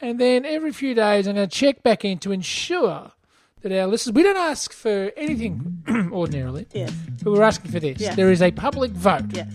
And 0.00 0.18
then 0.20 0.44
every 0.44 0.72
few 0.72 0.92
days, 0.94 1.26
I'm 1.26 1.36
going 1.36 1.48
to 1.48 1.54
check 1.56 1.82
back 1.82 2.04
in 2.04 2.18
to 2.18 2.30
ensure 2.32 3.12
that 3.62 3.72
our 3.72 3.86
listeners, 3.86 4.12
we 4.14 4.22
don't 4.22 4.36
ask 4.36 4.70
for 4.72 5.10
anything 5.16 5.82
mm-hmm. 5.84 6.12
ordinarily, 6.12 6.66
Yes. 6.74 6.92
but 7.22 7.32
we're 7.32 7.42
asking 7.42 7.70
for 7.70 7.80
this. 7.80 7.98
Yeah. 7.98 8.14
There 8.14 8.30
is 8.30 8.42
a 8.42 8.50
public 8.50 8.90
vote. 8.92 9.24
Yes. 9.32 9.48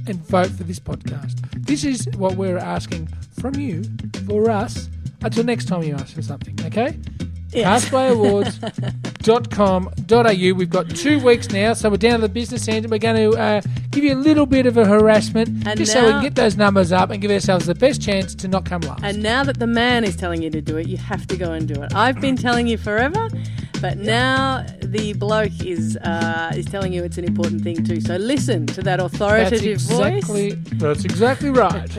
and 0.08 0.15
vote 0.27 0.47
for 0.49 0.63
this 0.63 0.79
podcast. 0.79 1.36
This 1.65 1.84
is 1.84 2.08
what 2.15 2.36
we're 2.36 2.58
asking 2.58 3.08
from 3.39 3.56
you 3.56 3.84
for 4.27 4.49
us 4.49 4.88
until 5.21 5.43
next 5.43 5.65
time 5.65 5.84
you 5.84 5.93
ask 5.93 6.15
for 6.15 6.21
something, 6.21 6.58
okay? 6.65 6.97
Castawayawards 7.53 8.59
businesscentral.com.au. 9.23 10.53
We've 10.57 10.69
got 10.69 10.89
two 10.89 11.19
weeks 11.19 11.49
now, 11.49 11.73
so 11.73 11.89
we're 11.89 11.97
down 11.97 12.19
to 12.19 12.27
the 12.27 12.33
business 12.33 12.67
end. 12.67 12.85
and 12.85 12.91
We're 12.91 12.97
going 12.97 13.31
to 13.31 13.37
uh, 13.37 13.61
give 13.91 14.03
you 14.03 14.13
a 14.13 14.15
little 14.19 14.45
bit 14.45 14.65
of 14.65 14.77
a 14.77 14.85
harassment 14.85 15.65
And 15.67 15.77
just 15.77 15.93
so 15.93 16.01
we 16.01 16.07
now- 16.09 16.13
can 16.15 16.23
get 16.23 16.35
those 16.35 16.57
numbers 16.57 16.91
up 16.91 17.09
and 17.09 17.21
give 17.21 17.31
ourselves 17.31 17.65
the 17.65 17.75
best 17.75 18.01
chance 18.01 18.35
to 18.35 18.47
not 18.47 18.65
come 18.65 18.81
last. 18.81 19.03
And 19.03 19.23
now 19.23 19.43
that 19.43 19.59
the 19.59 19.67
man 19.67 20.03
is 20.03 20.15
telling 20.15 20.41
you 20.41 20.49
to 20.49 20.61
do 20.61 20.77
it, 20.77 20.87
you 20.87 20.97
have 20.97 21.25
to 21.27 21.37
go 21.37 21.53
and 21.53 21.67
do 21.67 21.81
it. 21.81 21.93
I've 21.95 22.19
been 22.19 22.35
telling 22.35 22.67
you 22.67 22.77
forever, 22.77 23.29
but 23.81 23.97
now 23.97 24.65
the 24.81 25.13
bloke 25.13 25.63
is 25.65 25.97
uh, 25.97 26.51
is 26.55 26.65
telling 26.65 26.93
you 26.93 27.03
it's 27.03 27.17
an 27.17 27.23
important 27.25 27.63
thing 27.63 27.83
too. 27.83 28.01
So 28.01 28.15
listen 28.17 28.65
to 28.67 28.81
that 28.83 28.97
that's 28.99 29.13
authoritative 29.13 29.63
exactly, 29.73 30.51
voice. 30.51 30.63
That's 30.79 31.05
exactly 31.05 31.49
right. 31.49 31.89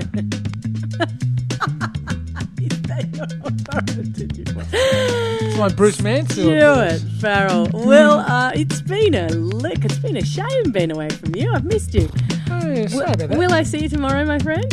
it's 5.55 5.61
my 5.61 5.77
Bruce 5.77 6.01
Mansfield. 6.01 6.49
It, 6.49 7.01
Farrell. 7.21 7.69
Well, 7.73 8.19
uh, 8.21 8.51
it's 8.55 8.81
been 8.83 9.15
a 9.15 9.29
lick. 9.29 9.85
It's 9.85 9.99
been 9.99 10.17
a 10.17 10.25
shame 10.25 10.73
being 10.73 10.91
away 10.91 11.11
from 11.11 11.35
you. 11.37 11.53
I've 11.53 11.65
missed 11.65 11.95
you. 11.95 12.09
Oh, 12.51 12.73
yeah, 12.73 12.87
sorry 12.89 13.05
about 13.13 13.19
that. 13.19 13.39
Will 13.39 13.53
I 13.53 13.63
see 13.63 13.79
you 13.79 13.89
tomorrow, 13.89 14.25
my 14.25 14.39
friend? 14.41 14.65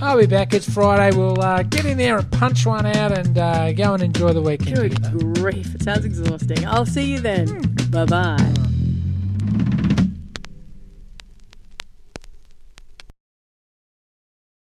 I'll 0.00 0.18
be 0.18 0.26
back. 0.26 0.54
It's 0.54 0.68
Friday. 0.68 1.14
We'll 1.16 1.40
uh, 1.40 1.62
get 1.64 1.84
in 1.84 1.98
there 1.98 2.18
and 2.18 2.30
punch 2.32 2.64
one 2.64 2.86
out 2.86 3.12
and 3.12 3.36
uh, 3.36 3.72
go 3.72 3.94
and 3.94 4.02
enjoy 4.02 4.32
the 4.32 4.42
weekend. 4.42 4.76
Good 4.76 4.96
together. 4.96 5.18
grief. 5.18 5.74
It 5.74 5.82
sounds 5.82 6.04
exhausting. 6.04 6.66
I'll 6.66 6.86
see 6.86 7.12
you 7.12 7.20
then. 7.20 7.74
Bye 7.90 8.06
bye. 8.06 8.55